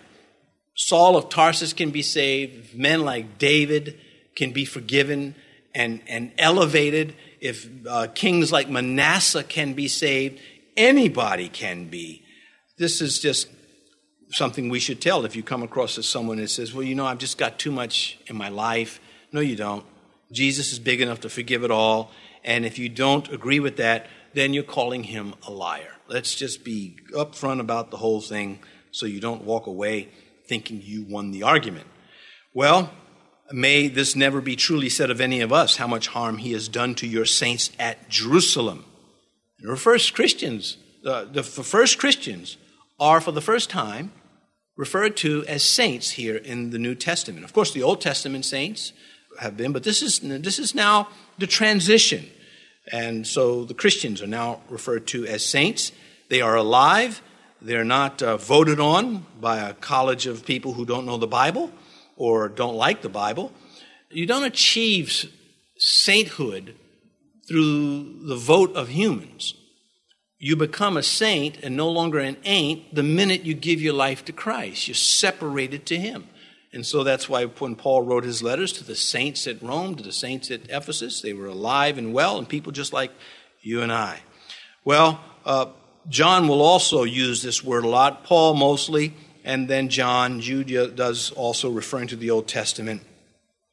Saul 0.76 1.16
of 1.16 1.28
Tarsus 1.28 1.73
can 1.73 1.90
be 1.90 2.02
saved, 2.02 2.75
men 2.75 3.02
like 3.02 3.38
David 3.38 3.99
can 4.37 4.52
be 4.52 4.64
forgiven 4.64 5.35
and, 5.75 6.00
and 6.07 6.33
elevated, 6.38 7.14
if 7.40 7.69
uh, 7.88 8.09
kings 8.14 8.52
like 8.52 8.69
Manasseh 8.69 9.45
can 9.45 9.73
be 9.73 9.88
saved, 9.88 10.38
anybody 10.76 11.49
can 11.49 11.88
be. 11.88 12.23
This 12.78 13.00
is 13.00 13.19
just 13.19 13.49
something 14.30 14.68
we 14.68 14.80
should 14.80 15.00
tell 15.00 15.25
if 15.25 15.37
you 15.37 15.42
come 15.42 15.62
across 15.62 15.99
as 15.99 16.06
someone 16.06 16.38
that 16.38 16.49
says, 16.49 16.72
Well, 16.72 16.82
you 16.82 16.94
know, 16.94 17.06
I've 17.06 17.18
just 17.18 17.38
got 17.38 17.58
too 17.58 17.70
much 17.70 18.18
in 18.26 18.37
my 18.37 18.49
life. 18.49 19.00
No, 19.32 19.40
you 19.40 19.56
don't. 19.56 19.84
Jesus 20.32 20.72
is 20.72 20.78
big 20.78 21.00
enough 21.00 21.20
to 21.20 21.28
forgive 21.28 21.64
it 21.64 21.70
all. 21.70 22.10
And 22.44 22.64
if 22.64 22.78
you 22.78 22.88
don't 22.88 23.30
agree 23.32 23.60
with 23.60 23.76
that, 23.76 24.06
then 24.32 24.54
you're 24.54 24.62
calling 24.62 25.04
him 25.04 25.34
a 25.46 25.50
liar. 25.50 25.92
Let's 26.08 26.34
just 26.34 26.64
be 26.64 26.96
upfront 27.14 27.60
about 27.60 27.90
the 27.90 27.96
whole 27.96 28.20
thing 28.20 28.60
so 28.92 29.06
you 29.06 29.20
don't 29.20 29.44
walk 29.44 29.66
away 29.66 30.08
thinking 30.46 30.80
you 30.82 31.04
won 31.04 31.30
the 31.30 31.42
argument. 31.42 31.87
Well, 32.54 32.90
May 33.52 33.88
this 33.88 34.14
never 34.14 34.40
be 34.40 34.54
truly 34.54 34.88
said 34.88 35.10
of 35.10 35.20
any 35.20 35.40
of 35.40 35.52
us, 35.52 35.76
how 35.76 35.88
much 35.88 36.08
harm 36.08 36.38
he 36.38 36.52
has 36.52 36.68
done 36.68 36.94
to 36.96 37.06
your 37.06 37.25
saints 37.25 37.70
at 37.78 38.08
Jerusalem. 38.08 38.84
The 39.58 39.76
first 39.76 40.14
Christians, 40.14 40.76
uh, 41.04 41.25
the 41.25 41.42
first 41.42 41.99
Christians 41.99 42.56
are 43.00 43.20
for 43.20 43.32
the 43.32 43.40
first 43.40 43.68
time 43.68 44.12
referred 44.80 45.14
to 45.14 45.44
as 45.44 45.62
saints 45.62 46.12
here 46.12 46.37
in 46.37 46.70
the 46.70 46.78
New 46.78 46.94
Testament. 46.94 47.44
Of 47.44 47.52
course, 47.52 47.70
the 47.72 47.82
Old 47.82 48.00
Testament 48.00 48.46
saints 48.46 48.94
have 49.38 49.54
been, 49.54 49.72
but 49.72 49.84
this 49.84 50.00
is, 50.00 50.20
this 50.20 50.58
is 50.58 50.75
now 50.75 51.08
the 51.37 51.46
transition. 51.46 52.25
And 52.90 53.26
so 53.26 53.66
the 53.66 53.75
Christians 53.75 54.22
are 54.22 54.26
now 54.26 54.62
referred 54.70 55.06
to 55.08 55.26
as 55.26 55.44
saints. 55.44 55.92
They 56.30 56.40
are 56.40 56.56
alive. 56.56 57.20
They're 57.60 57.84
not 57.84 58.22
uh, 58.22 58.38
voted 58.38 58.80
on 58.80 59.26
by 59.38 59.58
a 59.58 59.75
college 59.75 60.26
of 60.26 60.46
people 60.46 60.72
who 60.72 60.87
don't 60.87 61.04
know 61.04 61.18
the 61.18 61.26
Bible 61.26 61.70
or 62.16 62.49
don't 62.49 62.76
like 62.76 63.02
the 63.02 63.10
Bible. 63.10 63.52
You 64.08 64.25
don't 64.25 64.44
achieve 64.44 65.30
sainthood 65.76 66.75
through 67.46 68.26
the 68.26 68.37
vote 68.37 68.75
of 68.75 68.88
humans. 68.88 69.52
You 70.42 70.56
become 70.56 70.97
a 70.97 71.02
saint 71.02 71.59
and 71.62 71.76
no 71.76 71.88
longer 71.90 72.18
an 72.18 72.38
ain't 72.44 72.94
the 72.94 73.02
minute 73.02 73.44
you 73.44 73.54
give 73.54 73.80
your 73.80 73.92
life 73.92 74.25
to 74.25 74.32
Christ. 74.32 74.88
You're 74.88 74.94
separated 74.94 75.85
to 75.87 75.99
Him. 75.99 76.28
And 76.73 76.87
so 76.87 77.04
that's 77.04 77.28
why 77.28 77.44
when 77.44 77.76
Paul 77.76 78.02
wrote 78.02 78.25
his 78.25 78.42
letters 78.42 78.73
to 78.75 78.85
the 78.85 78.94
saints 78.94 79.47
at 79.47 79.61
Rome, 79.61 79.97
to 79.97 80.02
the 80.02 80.12
saints 80.12 80.50
at 80.50 80.70
Ephesus, 80.70 81.20
they 81.20 81.32
were 81.32 81.47
alive 81.47 81.99
and 81.99 82.14
well 82.14 82.38
and 82.38 82.49
people 82.49 82.73
just 82.73 82.92
like 82.92 83.11
you 83.61 83.82
and 83.82 83.92
I. 83.92 84.20
Well, 84.85 85.20
uh, 85.44 85.66
John 86.09 86.49
will 86.49 86.62
also 86.62 87.02
use 87.02 87.42
this 87.42 87.62
word 87.62 87.85
a 87.85 87.88
lot, 87.88 88.25
Paul 88.25 88.54
mostly, 88.54 89.14
and 89.44 89.68
then 89.68 89.88
John. 89.88 90.40
Jude 90.40 90.97
does 90.97 91.32
also 91.32 91.70
referring 91.70 92.09
to 92.09 92.16
the 92.16 92.30
Old 92.30 92.49
Testament. 92.49 93.02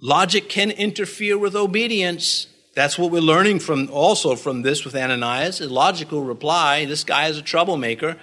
Logic 0.02 0.50
can 0.50 0.72
interfere 0.72 1.38
with 1.38 1.56
obedience. 1.56 2.48
That's 2.78 2.96
what 2.96 3.10
we're 3.10 3.22
learning 3.22 3.58
from 3.58 3.90
also 3.90 4.36
from 4.36 4.62
this 4.62 4.86
with 4.86 4.96
Ananias. 4.96 5.62
A 5.62 5.68
logical 5.68 6.22
reply 6.22 6.86
this 6.86 7.04
guy 7.04 7.28
is 7.28 7.36
a 7.36 7.42
troublemaker, 7.42 8.18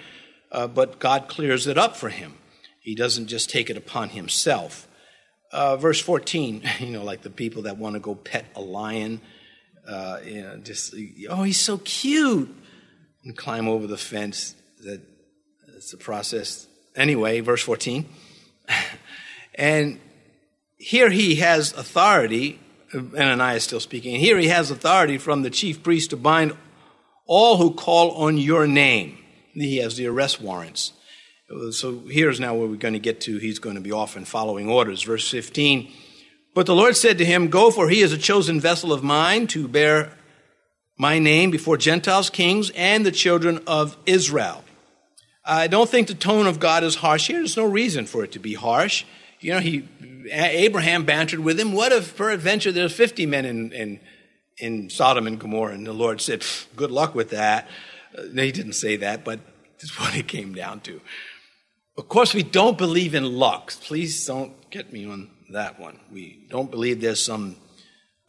uh, 0.53 0.69
but 0.69 1.01
God 1.01 1.27
clears 1.27 1.67
it 1.67 1.77
up 1.77 1.97
for 1.97 2.09
him. 2.09 2.35
He 2.79 2.95
doesn't 2.95 3.27
just 3.27 3.51
take 3.51 3.69
it 3.69 3.77
upon 3.77 4.11
himself. 4.11 4.87
Uh, 5.51 5.77
verse 5.77 6.01
14, 6.01 6.63
you 6.79 6.91
know, 6.93 7.03
like 7.03 7.23
the 7.23 7.31
people 7.31 7.63
that 7.63 7.79
want 7.79 7.95
to 7.95 8.01
go 8.01 8.15
pet 8.15 8.45
a 8.55 8.61
lion, 8.61 9.21
uh, 9.89 10.21
you 10.25 10.43
know, 10.43 10.57
just, 10.59 10.95
oh, 11.29 11.43
he's 11.43 11.59
so 11.59 11.79
cute, 11.79 12.55
and 13.25 13.37
climb 13.37 13.67
over 13.67 13.89
the 13.89 13.99
fence. 13.99 14.55
That, 14.85 15.01
that's 15.67 15.91
the 15.91 15.97
process. 15.97 16.69
Anyway, 16.95 17.41
verse 17.41 17.65
14. 17.65 18.09
and 19.57 19.99
here 20.77 21.11
he 21.11 21.35
has 21.37 21.73
authority, 21.73 22.61
Ananias 22.95 23.65
still 23.65 23.81
speaking, 23.81 24.15
and 24.15 24.23
here 24.23 24.39
he 24.39 24.49
has 24.49 24.71
authority 24.71 25.19
from 25.19 25.43
the 25.43 25.51
chief 25.51 25.83
priest 25.83 26.11
to 26.11 26.17
bind 26.17 26.57
all 27.27 27.57
who 27.57 27.75
call 27.75 28.13
on 28.13 28.39
your 28.39 28.67
name. 28.67 29.19
He 29.53 29.79
has 29.79 29.97
the 29.97 30.07
arrest 30.07 30.41
warrants. 30.41 30.93
So 31.71 32.01
here's 32.09 32.41
now 32.41 32.55
where 32.55 32.67
we're 32.67 32.77
going 32.77 32.95
to 32.95 33.01
get 33.01 33.21
to. 33.23 33.39
He's 33.39 33.59
going 33.59 33.77
to 33.77 33.81
be 33.81 33.93
off 33.93 34.17
and 34.17 34.27
following 34.27 34.69
orders. 34.69 35.03
Verse 35.03 35.31
15. 35.31 35.93
But 36.55 36.67
the 36.67 36.75
Lord 36.75 36.97
said 36.97 37.19
to 37.19 37.25
him, 37.25 37.49
Go, 37.49 37.71
for 37.71 37.89
he 37.89 38.01
is 38.01 38.13
a 38.13 38.19
chosen 38.19 38.61
vessel 38.61 38.93
of 38.93 39.03
mine 39.03 39.47
to 39.49 39.69
bear 39.69 40.13
my 40.97 41.19
name 41.19 41.51
before 41.51 41.77
Gentiles, 41.77 42.31
kings, 42.31 42.71
and 42.71 43.05
the 43.05 43.13
children 43.13 43.61
of 43.67 43.97
Israel. 44.07 44.65
I 45.45 45.67
don't 45.67 45.91
think 45.91 46.09
the 46.09 46.15
tone 46.15 46.47
of 46.47 46.61
God 46.61 46.85
is 46.85 46.97
harsh 46.97 47.27
here. 47.27 47.39
There's 47.39 47.57
no 47.57 47.67
reason 47.67 48.07
for 48.07 48.25
it 48.25 48.33
to 48.33 48.39
be 48.39 48.55
harsh. 48.55 49.05
You 49.45 49.53
know, 49.53 49.61
he 49.61 49.87
Abraham 50.33 51.05
bantered 51.05 51.41
with 51.41 51.61
him. 51.61 51.73
What 51.73 51.93
if 51.93 52.17
peradventure 52.17 52.73
there's 52.73 52.95
50 52.95 53.27
men 53.27 53.45
in, 53.45 53.73
in, 53.73 54.01
in 54.57 54.89
Sodom 54.89 55.27
and 55.27 55.39
Gomorrah? 55.39 55.75
And 55.75 55.87
the 55.87 55.93
Lord 55.93 56.23
said, 56.23 56.43
Good 56.75 56.91
luck 56.91 57.15
with 57.15 57.29
that. 57.29 57.69
Uh, 58.17 58.23
he 58.23 58.51
didn't 58.53 58.73
say 58.73 58.97
that, 58.97 59.23
but 59.23 59.41
that's 59.79 60.01
what 60.01 60.17
it 60.17 60.29
came 60.29 60.55
down 60.55 60.81
to. 60.81 60.99
Of 61.99 62.09
course, 62.09 62.33
we 62.33 62.43
don't 62.43 62.79
believe 62.79 63.15
in 63.15 63.37
luck. 63.37 63.71
Please 63.83 64.25
don't 64.25 64.71
get 64.71 64.95
me 64.95 65.05
on 65.05 65.29
that 65.53 65.79
one. 65.79 66.01
We 66.11 66.47
don't 66.49 66.71
believe 66.71 67.03
there's 67.03 67.23
some 67.23 67.57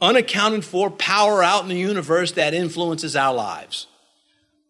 unaccounted 0.01 0.65
for 0.65 0.91
power 0.91 1.41
out 1.41 1.63
in 1.63 1.69
the 1.69 1.79
universe 1.79 2.33
that 2.33 2.53
influences 2.53 3.15
our 3.15 3.33
lives. 3.33 3.87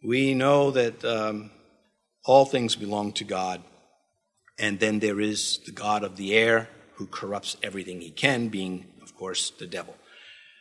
We 0.03 0.35
know 0.35 0.69
that 0.69 1.03
um, 1.03 1.49
all 2.23 2.45
things 2.45 2.75
belong 2.75 3.13
to 3.13 3.23
God, 3.23 3.63
and 4.57 4.79
then 4.79 4.99
there 4.99 5.19
is 5.19 5.59
the 5.65 5.71
God 5.71 6.03
of 6.03 6.15
the 6.15 6.33
air 6.33 6.69
who 6.95 7.07
corrupts 7.07 7.57
everything 7.61 8.01
he 8.01 8.11
can, 8.11 8.47
being, 8.47 8.85
of 9.01 9.15
course, 9.15 9.51
the 9.51 9.67
devil. 9.67 9.95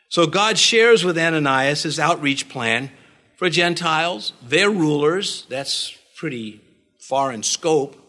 So 0.08 0.26
God 0.26 0.58
shares 0.58 1.04
with 1.04 1.18
Ananias 1.18 1.84
his 1.84 1.98
outreach 1.98 2.48
plan 2.48 2.90
for 3.36 3.48
Gentiles, 3.50 4.32
their 4.42 4.70
rulers. 4.70 5.46
That's 5.48 5.96
pretty 6.16 6.61
far 6.98 7.33
in 7.33 7.42
scope 7.42 8.00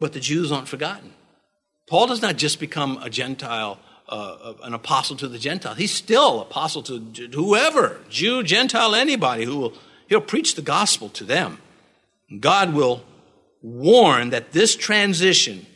but 0.00 0.12
the 0.12 0.20
Jews 0.20 0.52
aren't 0.52 0.68
forgotten. 0.68 1.12
Paul 1.88 2.06
does 2.06 2.22
not 2.22 2.36
just 2.36 2.60
become 2.60 2.98
a 3.02 3.10
Gentile, 3.10 3.78
uh, 4.08 4.54
an 4.62 4.74
apostle 4.74 5.16
to 5.16 5.28
the 5.28 5.38
Gentiles. 5.38 5.78
He's 5.78 5.94
still 5.94 6.40
apostle 6.40 6.82
to 6.84 6.98
whoever, 7.32 8.00
Jew, 8.08 8.42
Gentile, 8.42 8.94
anybody 8.94 9.44
who 9.44 9.56
will, 9.56 9.72
he'll 10.08 10.20
preach 10.20 10.54
the 10.54 10.62
gospel 10.62 11.08
to 11.10 11.24
them. 11.24 11.58
God 12.40 12.74
will 12.74 13.02
warn 13.62 14.30
that 14.30 14.52
this 14.52 14.76
transition, 14.76 15.66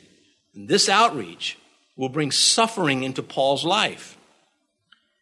and 0.54 0.68
this 0.68 0.88
outreach, 0.88 1.58
will 1.96 2.08
bring 2.08 2.30
suffering 2.30 3.02
into 3.02 3.22
Paul's 3.22 3.64
life. 3.64 4.16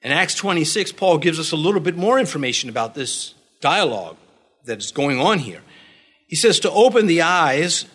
In 0.03 0.13
Acts 0.13 0.35
26, 0.35 0.93
Paul 0.93 1.19
gives 1.19 1.39
us 1.39 1.53
a 1.53 1.57
little 1.57 1.81
bit 1.81 1.97
more 1.97 2.19
information 2.19 2.71
about 2.71 2.95
this 2.95 3.35
dialogue 3.61 4.17
that 4.65 4.79
is 4.79 4.93
going 4.93 5.21
on 5.21 5.39
here. 5.39 5.63
He 6.27 6.37
says 6.37 6.61
to 6.61 6.71
open 6.71 7.07
the 7.07 7.23
eyes 7.23 7.87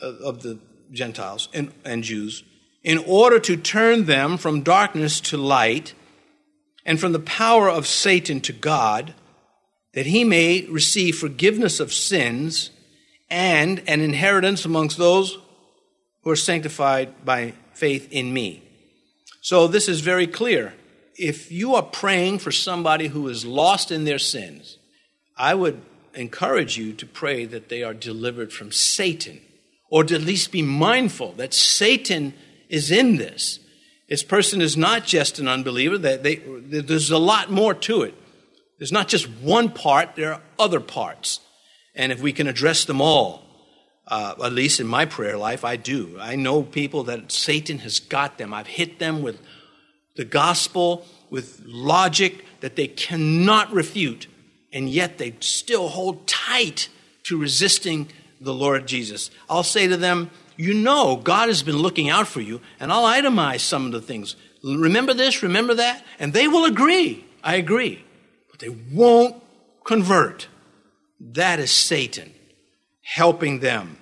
of 0.00 0.42
the 0.42 0.58
Gentiles 0.92 1.48
and, 1.54 1.72
and 1.84 2.02
Jews 2.02 2.42
in 2.82 2.98
order 2.98 3.38
to 3.40 3.56
turn 3.56 4.04
them 4.04 4.36
from 4.36 4.62
darkness 4.62 5.20
to 5.20 5.36
light 5.36 5.94
and 6.84 6.98
from 6.98 7.12
the 7.12 7.18
power 7.18 7.68
of 7.68 7.86
Satan 7.86 8.40
to 8.42 8.52
God, 8.52 9.14
that 9.94 10.06
he 10.06 10.24
may 10.24 10.62
receive 10.66 11.18
forgiveness 11.18 11.80
of 11.80 11.92
sins 11.92 12.70
and 13.30 13.82
an 13.86 14.00
inheritance 14.00 14.64
amongst 14.64 14.96
those 14.96 15.38
who 16.22 16.30
are 16.30 16.36
sanctified 16.36 17.24
by 17.24 17.52
faith 17.74 18.08
in 18.10 18.32
me. 18.32 18.62
So 19.40 19.66
this 19.66 19.88
is 19.88 20.00
very 20.00 20.26
clear. 20.26 20.74
If 21.14 21.50
you 21.50 21.74
are 21.74 21.82
praying 21.82 22.38
for 22.38 22.52
somebody 22.52 23.08
who 23.08 23.28
is 23.28 23.44
lost 23.44 23.90
in 23.90 24.04
their 24.04 24.18
sins, 24.18 24.78
I 25.36 25.54
would 25.54 25.80
encourage 26.14 26.76
you 26.76 26.92
to 26.94 27.06
pray 27.06 27.44
that 27.44 27.68
they 27.68 27.82
are 27.82 27.94
delivered 27.94 28.52
from 28.52 28.72
Satan 28.72 29.40
or 29.90 30.04
to 30.04 30.14
at 30.14 30.22
least 30.22 30.52
be 30.52 30.62
mindful 30.62 31.32
that 31.32 31.54
Satan 31.54 32.34
is 32.68 32.90
in 32.90 33.16
this. 33.16 33.60
This 34.08 34.22
person 34.22 34.60
is 34.60 34.76
not 34.76 35.04
just 35.04 35.38
an 35.38 35.48
unbeliever. 35.48 35.98
They, 35.98 36.16
they, 36.16 36.36
there's 36.36 37.10
a 37.10 37.18
lot 37.18 37.50
more 37.50 37.74
to 37.74 38.02
it. 38.02 38.14
There's 38.78 38.92
not 38.92 39.08
just 39.08 39.28
one 39.28 39.70
part, 39.70 40.14
there 40.16 40.34
are 40.34 40.42
other 40.58 40.80
parts. 40.80 41.40
And 41.98 42.12
if 42.12 42.22
we 42.22 42.32
can 42.32 42.46
address 42.46 42.84
them 42.86 43.02
all, 43.02 43.42
uh, 44.06 44.34
at 44.42 44.52
least 44.52 44.80
in 44.80 44.86
my 44.86 45.04
prayer 45.04 45.36
life, 45.36 45.64
I 45.64 45.76
do. 45.76 46.16
I 46.18 46.36
know 46.36 46.62
people 46.62 47.04
that 47.04 47.30
Satan 47.30 47.78
has 47.80 48.00
got 48.00 48.38
them. 48.38 48.54
I've 48.54 48.68
hit 48.68 48.98
them 48.98 49.20
with 49.20 49.38
the 50.16 50.24
gospel, 50.24 51.04
with 51.28 51.60
logic 51.66 52.44
that 52.60 52.76
they 52.76 52.86
cannot 52.86 53.72
refute, 53.72 54.28
and 54.72 54.88
yet 54.88 55.18
they 55.18 55.34
still 55.40 55.88
hold 55.88 56.26
tight 56.26 56.88
to 57.24 57.36
resisting 57.36 58.08
the 58.40 58.54
Lord 58.54 58.86
Jesus. 58.86 59.30
I'll 59.50 59.62
say 59.62 59.88
to 59.88 59.96
them, 59.96 60.30
You 60.56 60.74
know, 60.74 61.16
God 61.16 61.48
has 61.48 61.62
been 61.62 61.78
looking 61.78 62.08
out 62.08 62.28
for 62.28 62.40
you, 62.40 62.60
and 62.80 62.92
I'll 62.92 63.04
itemize 63.04 63.60
some 63.60 63.86
of 63.86 63.92
the 63.92 64.00
things. 64.00 64.36
Remember 64.62 65.14
this, 65.14 65.42
remember 65.42 65.74
that, 65.74 66.04
and 66.18 66.32
they 66.32 66.48
will 66.48 66.64
agree. 66.64 67.24
I 67.44 67.56
agree. 67.56 68.04
But 68.50 68.60
they 68.60 68.70
won't 68.92 69.42
convert. 69.84 70.48
That 71.20 71.60
is 71.60 71.70
Satan 71.70 72.32
helping 73.02 73.60
them 73.60 73.98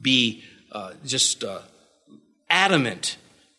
be 0.00 0.44
uh, 0.72 0.92
just 1.04 1.44
uh, 1.44 1.60
adamant. 2.48 3.16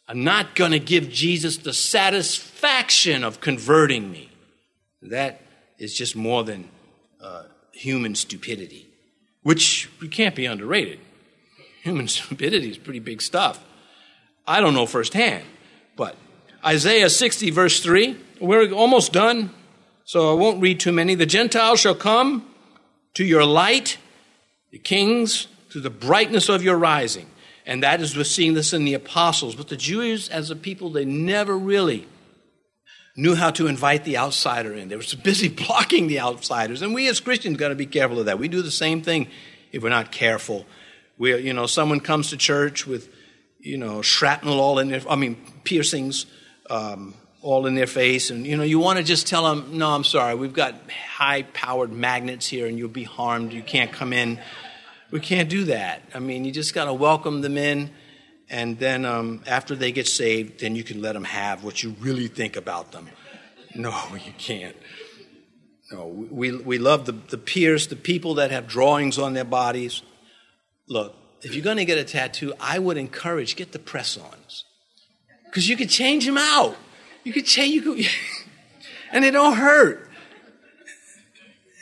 I'm 0.07 0.23
not 0.23 0.55
going 0.55 0.71
to 0.71 0.79
give 0.79 1.09
Jesus 1.09 1.57
the 1.57 1.73
satisfaction 1.73 3.23
of 3.23 3.41
converting 3.41 4.11
me. 4.11 4.29
That 5.01 5.41
is 5.77 5.93
just 5.93 6.15
more 6.15 6.43
than 6.43 6.69
uh, 7.21 7.43
human 7.73 8.15
stupidity 8.15 8.89
which 9.43 9.89
we 10.01 10.07
can't 10.07 10.35
be 10.35 10.45
underrated. 10.45 10.99
Human 11.83 12.07
stupidity 12.15 12.69
is 12.69 12.77
pretty 12.77 12.99
big 12.99 13.21
stuff. 13.21 13.63
I 14.47 14.61
don't 14.61 14.73
know 14.73 14.85
firsthand, 14.85 15.45
but 15.95 16.15
Isaiah 16.65 17.09
60, 17.09 17.51
verse 17.51 17.79
3, 17.81 18.17
we're 18.41 18.71
almost 18.71 19.13
done, 19.13 19.51
so 20.05 20.31
I 20.31 20.33
won't 20.33 20.61
read 20.61 20.79
too 20.79 20.91
many. 20.91 21.15
The 21.15 21.25
Gentiles 21.25 21.79
shall 21.79 21.95
come 21.95 22.48
to 23.19 23.25
your 23.25 23.43
light, 23.43 23.97
the 24.71 24.77
kings 24.77 25.49
to 25.71 25.81
the 25.81 25.89
brightness 25.89 26.47
of 26.47 26.63
your 26.63 26.77
rising. 26.77 27.29
And 27.65 27.83
that 27.83 27.99
is, 27.99 28.15
we're 28.15 28.23
seeing 28.23 28.53
this 28.53 28.71
in 28.71 28.85
the 28.85 28.93
apostles. 28.93 29.55
But 29.55 29.67
the 29.67 29.75
Jews, 29.75 30.29
as 30.29 30.49
a 30.51 30.55
people, 30.55 30.89
they 30.89 31.03
never 31.03 31.57
really 31.57 32.07
knew 33.17 33.35
how 33.35 33.51
to 33.51 33.67
invite 33.67 34.05
the 34.05 34.17
outsider 34.17 34.73
in. 34.73 34.87
They 34.87 34.95
were 34.95 35.01
so 35.01 35.17
busy 35.17 35.49
blocking 35.67 36.07
the 36.07 36.21
outsiders. 36.21 36.81
And 36.81 36.93
we 36.93 37.09
as 37.09 37.19
Christians 37.19 37.57
got 37.57 37.67
to 37.67 37.75
be 37.75 37.85
careful 37.85 38.19
of 38.19 38.27
that. 38.27 38.39
We 38.39 38.47
do 38.47 38.61
the 38.61 38.71
same 38.71 39.01
thing 39.01 39.27
if 39.73 39.83
we're 39.83 39.89
not 39.89 40.13
careful. 40.13 40.65
We, 41.17 41.35
you 41.39 41.51
know, 41.51 41.65
someone 41.65 41.99
comes 41.99 42.29
to 42.29 42.37
church 42.37 42.87
with, 42.87 43.13
you 43.59 43.77
know, 43.77 44.01
shrapnel 44.01 44.61
all 44.61 44.79
in 44.79 44.87
their, 44.87 45.01
I 45.09 45.17
mean, 45.17 45.35
piercings 45.65 46.25
um, 46.69 47.15
all 47.41 47.65
in 47.65 47.75
their 47.75 47.87
face. 47.87 48.29
And, 48.29 48.45
you 48.45 48.57
know, 48.57 48.63
you 48.63 48.79
want 48.79 48.97
to 48.97 49.03
just 49.03 49.27
tell 49.27 49.43
them, 49.43 49.77
no, 49.77 49.89
I'm 49.89 50.03
sorry, 50.03 50.35
we've 50.35 50.53
got 50.53 50.75
high 50.91 51.43
powered 51.43 51.91
magnets 51.91 52.47
here 52.47 52.67
and 52.67 52.77
you'll 52.77 52.89
be 52.89 53.03
harmed. 53.03 53.53
You 53.53 53.63
can't 53.63 53.91
come 53.91 54.13
in. 54.13 54.39
We 55.11 55.19
can't 55.19 55.49
do 55.49 55.65
that. 55.65 56.03
I 56.13 56.19
mean, 56.19 56.45
you 56.45 56.51
just 56.51 56.73
got 56.73 56.85
to 56.85 56.93
welcome 56.93 57.41
them 57.41 57.57
in 57.57 57.91
and 58.49 58.79
then 58.79 59.05
um, 59.05 59.43
after 59.45 59.75
they 59.75 59.91
get 59.91 60.07
saved, 60.07 60.61
then 60.61 60.75
you 60.75 60.83
can 60.83 61.01
let 61.01 61.13
them 61.13 61.23
have 61.23 61.63
what 61.63 61.83
you 61.83 61.95
really 61.99 62.27
think 62.27 62.55
about 62.55 62.91
them. 62.91 63.09
No, 63.75 63.95
you 64.25 64.33
can't. 64.37 64.75
No, 65.91 66.07
we, 66.07 66.55
we 66.55 66.77
love 66.77 67.05
the, 67.05 67.13
the 67.13 67.37
peers, 67.37 67.87
the 67.87 67.95
people 67.95 68.35
that 68.35 68.51
have 68.51 68.67
drawings 68.67 69.17
on 69.17 69.33
their 69.33 69.43
bodies. 69.43 70.01
Look, 70.87 71.15
if 71.41 71.55
you're 71.55 71.63
going 71.63 71.77
to 71.77 71.85
get 71.85 71.97
a 71.97 72.03
tattoo, 72.03 72.53
I 72.59 72.79
would 72.79 72.97
encourage 72.97 73.55
get 73.55 73.71
the 73.71 73.79
press-ons 73.79 74.65
because 75.45 75.67
you 75.69 75.77
could 75.77 75.89
change 75.89 76.25
them 76.25 76.37
out. 76.37 76.75
You 77.23 77.33
could 77.33 77.45
change, 77.45 77.73
you 77.73 77.81
could, 77.81 78.05
and 79.11 79.25
it 79.25 79.31
don't 79.31 79.55
hurt. 79.55 80.09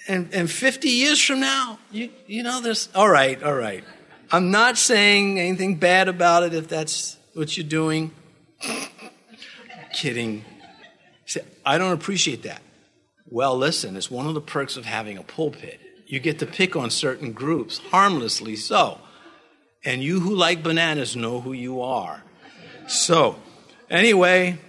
And, 0.08 0.34
and 0.34 0.50
50 0.50 0.90
years 0.90 1.22
from 1.22 1.42
now, 1.42 1.80
you, 1.92 2.10
you 2.28 2.42
know, 2.42 2.62
there's, 2.62 2.88
all 2.96 3.10
right, 3.10 3.42
all 3.44 3.54
right. 3.54 3.84
I'm 4.32 4.52
not 4.52 4.78
saying 4.78 5.40
anything 5.40 5.76
bad 5.76 6.08
about 6.08 6.44
it 6.44 6.54
if 6.54 6.68
that's 6.68 7.18
what 7.34 7.58
you're 7.58 7.68
doing. 7.68 8.12
Kidding. 9.94 10.46
I 11.66 11.78
don't 11.78 11.92
appreciate 11.92 12.44
that. 12.44 12.62
Well, 13.30 13.58
listen, 13.58 13.98
it's 13.98 14.10
one 14.10 14.28
of 14.28 14.34
the 14.34 14.42
perks 14.42 14.78
of 14.78 14.86
having 14.86 15.18
a 15.18 15.24
pulpit. 15.24 15.82
You 16.06 16.20
get 16.22 16.40
to 16.40 16.46
pick 16.46 16.78
on 16.78 16.90
certain 16.90 17.34
groups, 17.34 17.80
harmlessly 17.92 18.56
so. 18.56 19.00
And 19.84 20.02
you 20.02 20.22
who 20.22 20.34
like 20.34 20.64
bananas 20.64 21.16
know 21.16 21.42
who 21.42 21.52
you 21.52 21.82
are. 21.82 22.24
So, 22.88 23.36
anyway, 23.90 24.60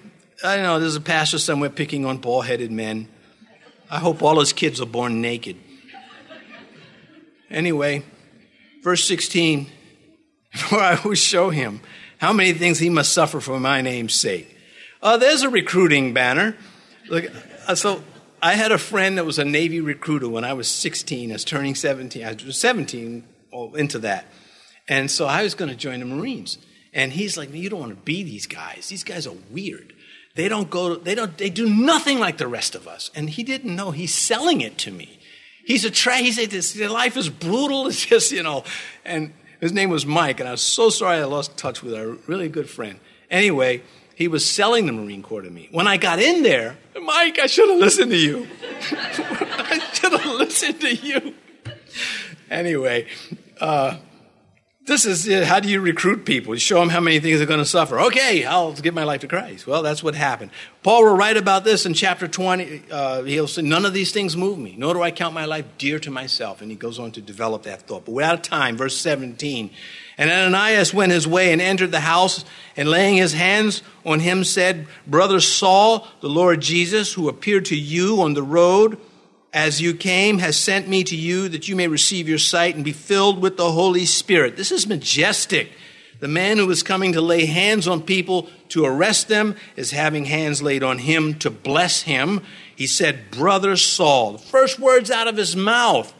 I 0.42 0.58
know 0.58 0.78
there's 0.78 0.96
a 0.96 1.00
pastor 1.00 1.38
somewhere 1.38 1.70
picking 1.70 2.04
on 2.04 2.18
bald 2.18 2.46
headed 2.46 2.70
men. 2.70 3.08
I 3.90 3.98
hope 3.98 4.22
all 4.22 4.38
his 4.38 4.52
kids 4.52 4.80
are 4.80 4.86
born 4.86 5.20
naked. 5.20 5.56
Anyway, 7.50 8.04
verse 8.82 9.04
16 9.04 9.68
For 10.54 10.78
I 10.78 11.00
will 11.04 11.14
show 11.14 11.50
him 11.50 11.80
how 12.18 12.32
many 12.32 12.52
things 12.52 12.78
he 12.78 12.88
must 12.88 13.12
suffer 13.12 13.40
for 13.40 13.60
my 13.60 13.80
name's 13.80 14.14
sake. 14.14 14.56
Uh, 15.02 15.16
there's 15.16 15.42
a 15.42 15.50
recruiting 15.50 16.14
banner. 16.14 16.56
Look, 17.08 17.26
uh, 17.66 17.74
so 17.74 18.02
I 18.42 18.54
had 18.54 18.72
a 18.72 18.78
friend 18.78 19.18
that 19.18 19.26
was 19.26 19.38
a 19.38 19.44
Navy 19.44 19.80
recruiter 19.80 20.28
when 20.28 20.44
I 20.44 20.54
was 20.54 20.68
16. 20.68 21.30
I 21.30 21.34
was 21.34 21.44
turning 21.44 21.74
17. 21.74 22.24
I 22.24 22.36
was 22.44 22.58
17 22.58 23.24
into 23.74 23.98
that. 24.00 24.26
And 24.88 25.10
so 25.10 25.26
I 25.26 25.42
was 25.42 25.54
going 25.54 25.70
to 25.70 25.76
join 25.76 26.00
the 26.00 26.06
Marines. 26.06 26.58
And 26.92 27.12
he's 27.12 27.36
like, 27.36 27.52
you 27.52 27.68
don't 27.68 27.80
want 27.80 27.92
to 27.92 28.02
be 28.02 28.22
these 28.22 28.46
guys. 28.46 28.88
These 28.88 29.04
guys 29.04 29.26
are 29.26 29.36
weird. 29.50 29.92
They 30.38 30.48
don't 30.48 30.70
go, 30.70 30.94
they 30.94 31.16
don't, 31.16 31.36
they 31.36 31.50
do 31.50 31.68
nothing 31.68 32.20
like 32.20 32.38
the 32.38 32.46
rest 32.46 32.76
of 32.76 32.86
us. 32.86 33.10
And 33.12 33.28
he 33.28 33.42
didn't 33.42 33.74
know. 33.74 33.90
He's 33.90 34.14
selling 34.14 34.60
it 34.60 34.78
to 34.78 34.92
me. 34.92 35.18
He's 35.64 35.84
a 35.84 35.90
tra- 35.90 36.18
he 36.18 36.30
said, 36.30 36.50
their 36.78 36.88
life 36.88 37.16
is 37.16 37.28
brutal. 37.28 37.86
It's 37.88 38.06
just, 38.06 38.30
you 38.30 38.44
know, 38.44 38.62
and 39.04 39.32
his 39.60 39.72
name 39.72 39.90
was 39.90 40.06
Mike. 40.06 40.38
And 40.38 40.48
I 40.48 40.52
was 40.52 40.60
so 40.60 40.90
sorry 40.90 41.18
I 41.18 41.24
lost 41.24 41.56
touch 41.56 41.82
with 41.82 41.92
a 41.92 42.16
really 42.28 42.48
good 42.48 42.70
friend. 42.70 43.00
Anyway, 43.28 43.82
he 44.14 44.28
was 44.28 44.46
selling 44.48 44.86
the 44.86 44.92
Marine 44.92 45.24
Corps 45.24 45.42
to 45.42 45.50
me. 45.50 45.70
When 45.72 45.88
I 45.88 45.96
got 45.96 46.20
in 46.20 46.44
there, 46.44 46.78
Mike, 47.02 47.40
I 47.40 47.48
should 47.48 47.68
have 47.68 47.80
listened 47.80 48.12
to 48.12 48.16
you. 48.16 48.46
I 48.92 49.80
should 49.92 50.12
have 50.12 50.24
listened 50.24 50.80
to 50.82 50.94
you. 50.94 51.34
Anyway, 52.48 53.08
uh, 53.60 53.96
this 54.88 55.06
is 55.06 55.28
uh, 55.28 55.44
how 55.44 55.60
do 55.60 55.68
you 55.68 55.80
recruit 55.80 56.24
people? 56.24 56.54
You 56.54 56.58
show 56.58 56.80
them 56.80 56.88
how 56.88 57.00
many 57.00 57.20
things 57.20 57.38
they're 57.38 57.46
going 57.46 57.60
to 57.60 57.64
suffer. 57.64 58.00
Okay, 58.00 58.44
I'll 58.44 58.72
give 58.72 58.94
my 58.94 59.04
life 59.04 59.20
to 59.20 59.28
Christ. 59.28 59.66
Well, 59.66 59.82
that's 59.82 60.02
what 60.02 60.14
happened. 60.14 60.50
Paul 60.82 61.04
will 61.04 61.16
write 61.16 61.36
about 61.36 61.62
this 61.62 61.86
in 61.86 61.94
chapter 61.94 62.26
20. 62.26 62.82
Uh, 62.90 63.22
he'll 63.22 63.46
say, 63.46 63.62
None 63.62 63.86
of 63.86 63.92
these 63.92 64.10
things 64.10 64.36
move 64.36 64.58
me, 64.58 64.74
nor 64.76 64.94
do 64.94 65.02
I 65.02 65.10
count 65.10 65.34
my 65.34 65.44
life 65.44 65.66
dear 65.76 65.98
to 66.00 66.10
myself. 66.10 66.60
And 66.60 66.70
he 66.70 66.76
goes 66.76 66.98
on 66.98 67.12
to 67.12 67.20
develop 67.20 67.62
that 67.64 67.82
thought. 67.82 68.06
But 68.06 68.12
we're 68.12 68.22
out 68.22 68.34
of 68.34 68.42
time. 68.42 68.76
Verse 68.76 68.96
17. 68.96 69.70
And 70.16 70.30
Ananias 70.30 70.92
went 70.92 71.12
his 71.12 71.28
way 71.28 71.52
and 71.52 71.62
entered 71.62 71.92
the 71.92 72.00
house, 72.00 72.44
and 72.76 72.88
laying 72.88 73.16
his 73.18 73.34
hands 73.34 73.82
on 74.04 74.18
him, 74.18 74.42
said, 74.42 74.88
Brother 75.06 75.38
Saul, 75.38 76.08
the 76.20 76.28
Lord 76.28 76.60
Jesus, 76.60 77.12
who 77.12 77.28
appeared 77.28 77.66
to 77.66 77.76
you 77.76 78.20
on 78.22 78.34
the 78.34 78.42
road 78.42 78.98
as 79.52 79.80
you 79.80 79.94
came, 79.94 80.38
has 80.38 80.56
sent 80.56 80.88
me 80.88 81.04
to 81.04 81.16
you 81.16 81.48
that 81.48 81.68
you 81.68 81.76
may 81.76 81.88
receive 81.88 82.28
your 82.28 82.38
sight 82.38 82.74
and 82.74 82.84
be 82.84 82.92
filled 82.92 83.40
with 83.40 83.56
the 83.56 83.72
Holy 83.72 84.04
Spirit. 84.04 84.56
This 84.56 84.72
is 84.72 84.86
majestic. 84.86 85.70
The 86.20 86.28
man 86.28 86.58
who 86.58 86.70
is 86.70 86.82
coming 86.82 87.12
to 87.12 87.20
lay 87.20 87.46
hands 87.46 87.86
on 87.86 88.02
people 88.02 88.48
to 88.70 88.84
arrest 88.84 89.28
them 89.28 89.56
is 89.76 89.92
having 89.92 90.26
hands 90.26 90.60
laid 90.60 90.82
on 90.82 90.98
him 90.98 91.38
to 91.38 91.50
bless 91.50 92.02
him. 92.02 92.42
He 92.74 92.86
said, 92.86 93.30
Brother 93.30 93.76
Saul. 93.76 94.32
The 94.32 94.38
first 94.38 94.78
words 94.78 95.10
out 95.10 95.28
of 95.28 95.36
his 95.36 95.56
mouth 95.56 96.12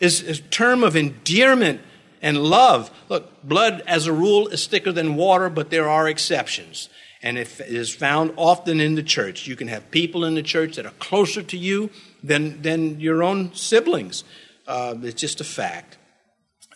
is 0.00 0.22
a 0.22 0.36
term 0.36 0.82
of 0.82 0.96
endearment 0.96 1.80
and 2.22 2.38
love. 2.38 2.90
Look, 3.08 3.42
blood 3.44 3.82
as 3.86 4.06
a 4.06 4.12
rule 4.12 4.48
is 4.48 4.66
thicker 4.66 4.92
than 4.92 5.14
water, 5.14 5.48
but 5.48 5.70
there 5.70 5.88
are 5.88 6.08
exceptions. 6.08 6.88
And 7.22 7.36
it 7.36 7.60
is 7.60 7.94
found 7.94 8.32
often 8.36 8.80
in 8.80 8.94
the 8.94 9.02
church. 9.02 9.46
You 9.46 9.56
can 9.56 9.68
have 9.68 9.90
people 9.90 10.24
in 10.24 10.34
the 10.34 10.42
church 10.42 10.76
that 10.76 10.86
are 10.86 10.92
closer 10.92 11.42
to 11.42 11.56
you 11.56 11.90
than, 12.22 12.62
than 12.62 13.00
your 13.00 13.22
own 13.22 13.54
siblings. 13.54 14.24
Uh, 14.66 14.94
it's 15.02 15.20
just 15.20 15.40
a 15.40 15.44
fact. 15.44 15.96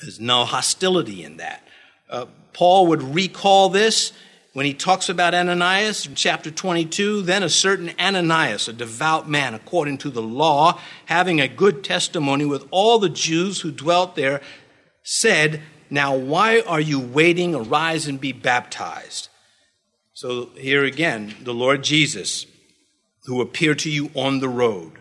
There's 0.01 0.21
no 0.21 0.45
hostility 0.45 1.23
in 1.23 1.37
that. 1.37 1.67
Uh, 2.09 2.27
Paul 2.53 2.89
would 2.89 3.03
recall 3.03 3.69
this 3.69 4.13
when 4.53 4.67
he 4.67 4.75
talks 4.75 5.09
about 5.09 5.35
Ananias 5.35 6.07
in 6.07 6.15
chapter 6.15 6.51
22. 6.51 7.23
Then 7.23 7.43
a 7.43 7.49
certain 7.49 7.93
Ananias, 7.99 8.69
a 8.69 8.73
devout 8.73 9.29
man 9.29 9.55
according 9.55 9.99
to 9.99 10.11
the 10.11 10.23
law, 10.23 10.81
having 11.07 11.41
a 11.41 11.49
good 11.49 11.85
testimony 11.85 12.45
with 12.45 12.67
all 12.71 12.99
the 12.99 13.09
Jews 13.09 13.61
who 13.61 13.71
dwelt 13.71 14.17
there, 14.17 14.41
said, 15.03 15.63
Now 15.89 16.15
why 16.17 16.61
are 16.61 16.81
you 16.81 17.01
waiting? 17.01 17.55
Arise 17.55 18.07
and 18.07 18.21
be 18.21 18.33
baptized. 18.33 19.29
So 20.15 20.51
here 20.57 20.85
again, 20.85 21.35
the 21.41 21.55
Lord 21.55 21.83
Jesus, 21.83 22.47
who 23.25 23.41
appeared 23.41 23.79
to 23.81 23.91
you 23.91 24.11
on 24.15 24.41
the 24.41 24.49
road, 24.49 24.99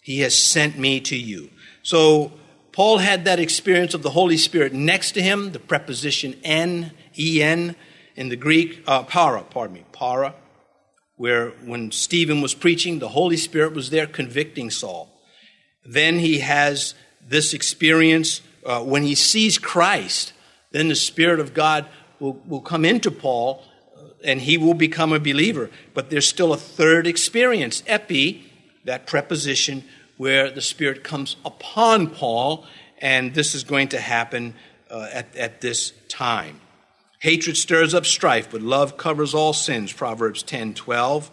he 0.00 0.20
has 0.20 0.36
sent 0.36 0.78
me 0.78 1.00
to 1.00 1.16
you. 1.16 1.50
So 1.82 2.32
Paul 2.72 2.98
had 2.98 3.24
that 3.24 3.40
experience 3.40 3.94
of 3.94 4.02
the 4.02 4.10
Holy 4.10 4.36
Spirit 4.36 4.72
next 4.72 5.12
to 5.12 5.22
him, 5.22 5.52
the 5.52 5.58
preposition 5.58 6.36
en, 6.44 6.92
en 7.18 7.74
in 8.14 8.28
the 8.28 8.36
Greek, 8.36 8.82
uh, 8.86 9.02
para, 9.04 9.42
pardon 9.42 9.74
me, 9.74 9.84
para, 9.92 10.34
where 11.16 11.50
when 11.64 11.90
Stephen 11.90 12.40
was 12.40 12.54
preaching, 12.54 12.98
the 12.98 13.08
Holy 13.08 13.36
Spirit 13.36 13.74
was 13.74 13.90
there 13.90 14.06
convicting 14.06 14.70
Saul. 14.70 15.08
Then 15.84 16.18
he 16.18 16.38
has 16.38 16.94
this 17.20 17.52
experience 17.52 18.40
uh, 18.64 18.82
when 18.82 19.02
he 19.02 19.14
sees 19.14 19.58
Christ, 19.58 20.32
then 20.70 20.88
the 20.88 20.94
Spirit 20.94 21.40
of 21.40 21.54
God 21.54 21.86
will, 22.20 22.40
will 22.46 22.60
come 22.60 22.84
into 22.84 23.10
Paul 23.10 23.64
uh, 23.96 24.10
and 24.24 24.40
he 24.40 24.58
will 24.58 24.74
become 24.74 25.12
a 25.12 25.20
believer. 25.20 25.70
But 25.94 26.10
there's 26.10 26.28
still 26.28 26.52
a 26.52 26.58
third 26.58 27.06
experience, 27.06 27.82
epi, 27.86 28.47
that 28.84 29.06
preposition 29.06 29.84
where 30.16 30.50
the 30.50 30.60
Spirit 30.60 31.04
comes 31.04 31.36
upon 31.44 32.08
Paul, 32.08 32.66
and 32.98 33.34
this 33.34 33.54
is 33.54 33.64
going 33.64 33.88
to 33.88 34.00
happen 34.00 34.54
uh, 34.90 35.08
at, 35.12 35.34
at 35.36 35.60
this 35.60 35.92
time. 36.08 36.60
Hatred 37.20 37.56
stirs 37.56 37.94
up 37.94 38.06
strife, 38.06 38.50
but 38.50 38.62
love 38.62 38.96
covers 38.96 39.34
all 39.34 39.52
sins, 39.52 39.92
Proverbs 39.92 40.42
10 40.42 40.74
12. 40.74 41.30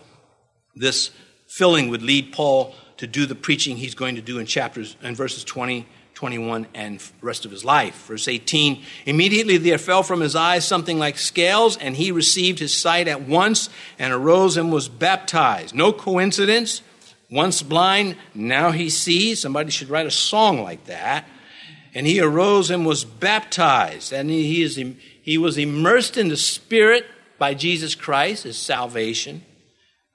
This 0.75 1.11
filling 1.47 1.89
would 1.89 2.01
lead 2.01 2.33
Paul 2.33 2.73
to 2.97 3.07
do 3.07 3.25
the 3.25 3.35
preaching 3.35 3.77
he's 3.77 3.95
going 3.95 4.15
to 4.15 4.21
do 4.21 4.39
in 4.39 4.45
chapters 4.45 4.95
and 5.01 5.15
verses 5.15 5.43
20 5.43 5.87
21 6.15 6.65
and 6.73 7.03
rest 7.21 7.45
of 7.45 7.51
his 7.51 7.65
life. 7.65 8.07
Verse 8.07 8.27
18 8.27 8.81
Immediately 9.05 9.57
there 9.57 9.77
fell 9.77 10.01
from 10.01 10.21
his 10.21 10.35
eyes 10.35 10.65
something 10.65 10.97
like 10.97 11.17
scales, 11.17 11.77
and 11.77 11.95
he 11.95 12.11
received 12.11 12.59
his 12.59 12.73
sight 12.73 13.07
at 13.07 13.21
once 13.21 13.69
and 13.99 14.13
arose 14.13 14.57
and 14.57 14.71
was 14.71 14.89
baptized. 14.89 15.75
No 15.75 15.93
coincidence. 15.93 16.81
Once 17.31 17.61
blind, 17.61 18.15
now 18.33 18.71
he 18.71 18.89
sees. 18.89 19.41
Somebody 19.41 19.71
should 19.71 19.89
write 19.89 20.05
a 20.05 20.11
song 20.11 20.61
like 20.61 20.85
that. 20.85 21.27
And 21.93 22.05
he 22.05 22.19
arose 22.19 22.69
and 22.69 22.85
was 22.85 23.05
baptized. 23.05 24.11
And 24.11 24.29
he, 24.29 24.61
is, 24.61 24.79
he 25.21 25.37
was 25.37 25.57
immersed 25.57 26.17
in 26.17 26.27
the 26.27 26.37
Spirit 26.37 27.05
by 27.37 27.53
Jesus 27.53 27.95
Christ, 27.95 28.43
his 28.43 28.57
salvation. 28.57 29.43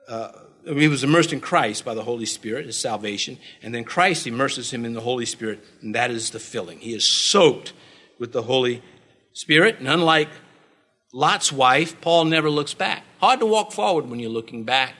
Uh, 0.08 0.30
he 0.64 0.88
was 0.88 1.04
immersed 1.04 1.32
in 1.32 1.40
Christ 1.40 1.84
by 1.84 1.94
the 1.94 2.02
Holy 2.02 2.26
Spirit, 2.26 2.66
his 2.66 2.76
salvation, 2.76 3.38
and 3.62 3.74
then 3.74 3.84
Christ 3.84 4.26
immerses 4.26 4.70
him 4.70 4.84
in 4.84 4.92
the 4.92 5.00
Holy 5.00 5.24
Spirit, 5.24 5.64
and 5.80 5.94
that 5.94 6.10
is 6.10 6.30
the 6.30 6.38
filling. 6.38 6.78
He 6.80 6.94
is 6.94 7.04
soaked 7.04 7.72
with 8.18 8.32
the 8.32 8.42
Holy 8.42 8.82
Spirit, 9.32 9.78
and 9.78 9.88
unlike 9.88 10.28
Lot's 11.12 11.50
wife, 11.52 12.00
Paul 12.00 12.26
never 12.26 12.50
looks 12.50 12.74
back. 12.74 13.04
Hard 13.20 13.40
to 13.40 13.46
walk 13.46 13.72
forward 13.72 14.08
when 14.08 14.20
you're 14.20 14.30
looking 14.30 14.64
back. 14.64 14.94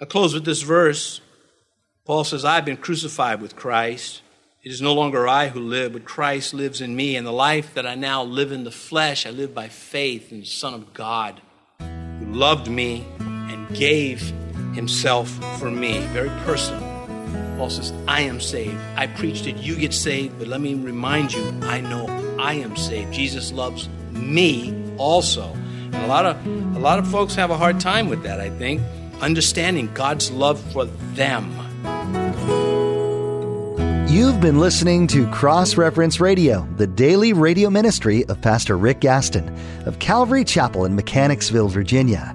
I 0.00 0.04
close 0.04 0.32
with 0.32 0.44
this 0.44 0.62
verse. 0.62 1.20
Paul 2.04 2.24
says, 2.24 2.44
I've 2.44 2.64
been 2.64 2.76
crucified 2.76 3.42
with 3.42 3.56
Christ. 3.56 4.22
It 4.62 4.70
is 4.70 4.80
no 4.80 4.94
longer 4.94 5.26
I 5.26 5.48
who 5.48 5.60
live, 5.60 5.92
but 5.92 6.04
Christ 6.04 6.54
lives 6.54 6.80
in 6.80 6.94
me. 6.94 7.16
And 7.16 7.26
the 7.26 7.32
life 7.32 7.74
that 7.74 7.86
I 7.86 7.94
now 7.96 8.22
live 8.22 8.52
in 8.52 8.64
the 8.64 8.70
flesh, 8.70 9.26
I 9.26 9.30
live 9.30 9.54
by 9.54 9.68
faith 9.68 10.30
in 10.30 10.40
the 10.40 10.46
Son 10.46 10.72
of 10.72 10.94
God, 10.94 11.40
who 11.80 12.26
loved 12.26 12.68
me 12.68 13.04
and 13.18 13.68
gave 13.74 14.32
himself 14.74 15.28
for 15.58 15.70
me. 15.70 15.98
Very 16.12 16.30
personal. 16.44 16.80
Paul 17.56 17.70
says, 17.70 17.92
I 18.06 18.20
am 18.20 18.40
saved. 18.40 18.78
I 18.94 19.08
preach 19.08 19.42
that 19.42 19.56
you 19.58 19.74
get 19.74 19.92
saved, 19.92 20.38
but 20.38 20.46
let 20.46 20.60
me 20.60 20.74
remind 20.74 21.32
you, 21.32 21.48
I 21.62 21.80
know 21.80 22.06
I 22.38 22.54
am 22.54 22.76
saved. 22.76 23.12
Jesus 23.12 23.50
loves 23.50 23.88
me 24.12 24.72
also. 24.96 25.52
And 25.52 25.96
a 25.96 26.06
lot 26.06 26.24
of 26.24 26.46
a 26.76 26.78
lot 26.78 27.00
of 27.00 27.08
folks 27.08 27.34
have 27.34 27.50
a 27.50 27.56
hard 27.56 27.80
time 27.80 28.08
with 28.08 28.22
that, 28.22 28.40
I 28.40 28.50
think, 28.50 28.80
understanding 29.20 29.90
God's 29.94 30.30
love 30.30 30.60
for 30.72 30.84
them. 31.14 31.54
You've 34.08 34.40
been 34.40 34.58
listening 34.58 35.06
to 35.08 35.28
Cross 35.28 35.76
Reference 35.76 36.18
Radio, 36.18 36.66
the 36.76 36.86
daily 36.86 37.34
radio 37.34 37.68
ministry 37.68 38.24
of 38.26 38.40
Pastor 38.40 38.78
Rick 38.78 39.00
Gaston 39.00 39.54
of 39.84 39.98
Calvary 39.98 40.44
Chapel 40.44 40.86
in 40.86 40.96
Mechanicsville, 40.96 41.68
Virginia. 41.68 42.34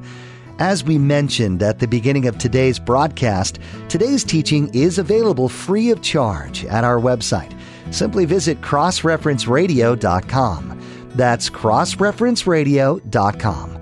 As 0.60 0.84
we 0.84 1.00
mentioned 1.00 1.64
at 1.64 1.80
the 1.80 1.88
beginning 1.88 2.28
of 2.28 2.38
today's 2.38 2.78
broadcast, 2.78 3.58
today's 3.90 4.24
teaching 4.24 4.70
is 4.74 5.00
available 5.00 5.50
free 5.50 5.90
of 5.90 6.04
charge 6.04 6.64
at 6.66 6.84
our 6.84 7.00
website. 7.00 7.58
Simply 7.92 8.26
visit 8.26 8.62
crossreferenceradio.com. 8.62 10.80
That's 11.16 11.50
crossreferenceradio.com. 11.50 13.73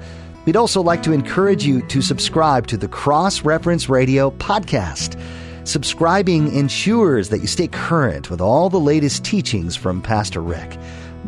We'd 0.46 0.56
also 0.56 0.82
like 0.82 1.04
to 1.04 1.12
encourage 1.12 1.66
you 1.66 1.86
to 1.88 2.02
subscribe 2.02 2.68
to 2.68 2.78
the 2.78 2.88
Cross 2.88 3.44
Reference 3.44 3.90
Radio 3.90 4.32
podcast. 4.32 5.22
Subscribing 5.68 6.56
ensures 6.56 7.30
that 7.30 7.40
you 7.40 7.48
stay 7.48 7.68
current 7.68 8.32
with 8.32 8.42
all 8.42 8.70
the 8.70 8.80
latest 8.80 9.24
teachings 9.24 9.76
from 9.76 10.02
Pastor 10.02 10.42
Rick. 10.42 10.78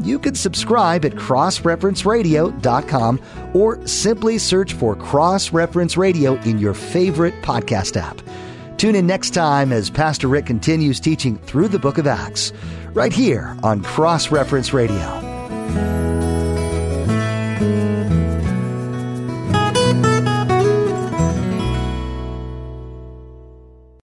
You 0.01 0.17
can 0.17 0.33
subscribe 0.33 1.05
at 1.05 1.11
crossreferenceradio.com 1.13 3.21
or 3.53 3.87
simply 3.87 4.39
search 4.39 4.73
for 4.73 4.95
Cross 4.95 5.53
Reference 5.53 5.97
Radio 5.97 6.33
in 6.41 6.57
your 6.57 6.73
favorite 6.73 7.35
podcast 7.43 7.95
app. 7.95 8.19
Tune 8.77 8.95
in 8.95 9.05
next 9.05 9.35
time 9.35 9.71
as 9.71 9.91
Pastor 9.91 10.27
Rick 10.27 10.47
continues 10.47 10.99
teaching 10.99 11.37
through 11.37 11.67
the 11.67 11.77
book 11.77 11.99
of 11.99 12.07
Acts, 12.07 12.51
right 12.93 13.13
here 13.13 13.55
on 13.61 13.83
Cross 13.83 14.31
Reference 14.31 14.73
Radio. 14.73 16.02